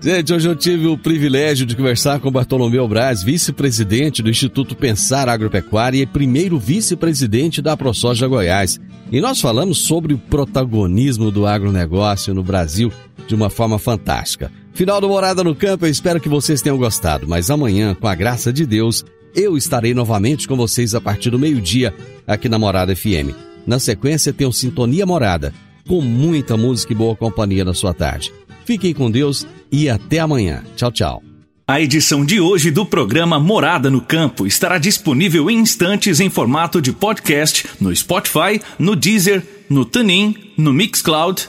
Gente, 0.00 0.32
hoje 0.32 0.48
eu 0.48 0.54
tive 0.54 0.86
o 0.86 0.96
privilégio 0.96 1.66
de 1.66 1.74
conversar 1.74 2.20
com 2.20 2.30
Bartolomeu 2.30 2.86
Braz, 2.86 3.22
vice-presidente 3.22 4.22
do 4.22 4.30
Instituto 4.30 4.76
Pensar 4.76 5.28
Agropecuária 5.28 6.00
e 6.00 6.06
primeiro 6.06 6.56
vice-presidente 6.56 7.60
da 7.60 7.76
ProSoja 7.76 8.28
Goiás. 8.28 8.80
E 9.10 9.20
nós 9.20 9.40
falamos 9.40 9.78
sobre 9.78 10.14
o 10.14 10.18
protagonismo 10.18 11.32
do 11.32 11.46
agronegócio 11.46 12.32
no 12.32 12.44
Brasil 12.44 12.92
de 13.26 13.34
uma 13.34 13.50
forma 13.50 13.78
fantástica. 13.78 14.52
Final 14.78 15.00
do 15.00 15.08
Morada 15.08 15.42
no 15.42 15.56
Campo, 15.56 15.86
eu 15.86 15.90
espero 15.90 16.20
que 16.20 16.28
vocês 16.28 16.62
tenham 16.62 16.78
gostado, 16.78 17.26
mas 17.26 17.50
amanhã, 17.50 17.96
com 17.96 18.06
a 18.06 18.14
graça 18.14 18.52
de 18.52 18.64
Deus, 18.64 19.04
eu 19.34 19.56
estarei 19.56 19.92
novamente 19.92 20.46
com 20.46 20.56
vocês 20.56 20.94
a 20.94 21.00
partir 21.00 21.30
do 21.30 21.38
meio-dia 21.38 21.92
aqui 22.24 22.48
na 22.48 22.60
Morada 22.60 22.94
FM. 22.94 23.34
Na 23.66 23.80
sequência, 23.80 24.32
tem 24.32 24.46
o 24.46 24.52
Sintonia 24.52 25.04
Morada, 25.04 25.52
com 25.84 26.00
muita 26.00 26.56
música 26.56 26.92
e 26.92 26.96
boa 26.96 27.16
companhia 27.16 27.64
na 27.64 27.74
sua 27.74 27.92
tarde. 27.92 28.32
Fiquem 28.64 28.94
com 28.94 29.10
Deus 29.10 29.44
e 29.72 29.90
até 29.90 30.20
amanhã. 30.20 30.62
Tchau, 30.76 30.92
tchau. 30.92 31.22
A 31.66 31.80
edição 31.80 32.24
de 32.24 32.40
hoje 32.40 32.70
do 32.70 32.86
programa 32.86 33.40
Morada 33.40 33.90
no 33.90 34.00
Campo 34.00 34.46
estará 34.46 34.78
disponível 34.78 35.50
em 35.50 35.58
instantes 35.58 36.20
em 36.20 36.30
formato 36.30 36.80
de 36.80 36.92
podcast 36.92 37.66
no 37.80 37.94
Spotify, 37.96 38.62
no 38.78 38.94
Deezer, 38.94 39.42
no 39.68 39.84
TuneIn, 39.84 40.36
no 40.56 40.72
Mixcloud 40.72 41.48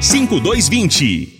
5220. 0.00 1.37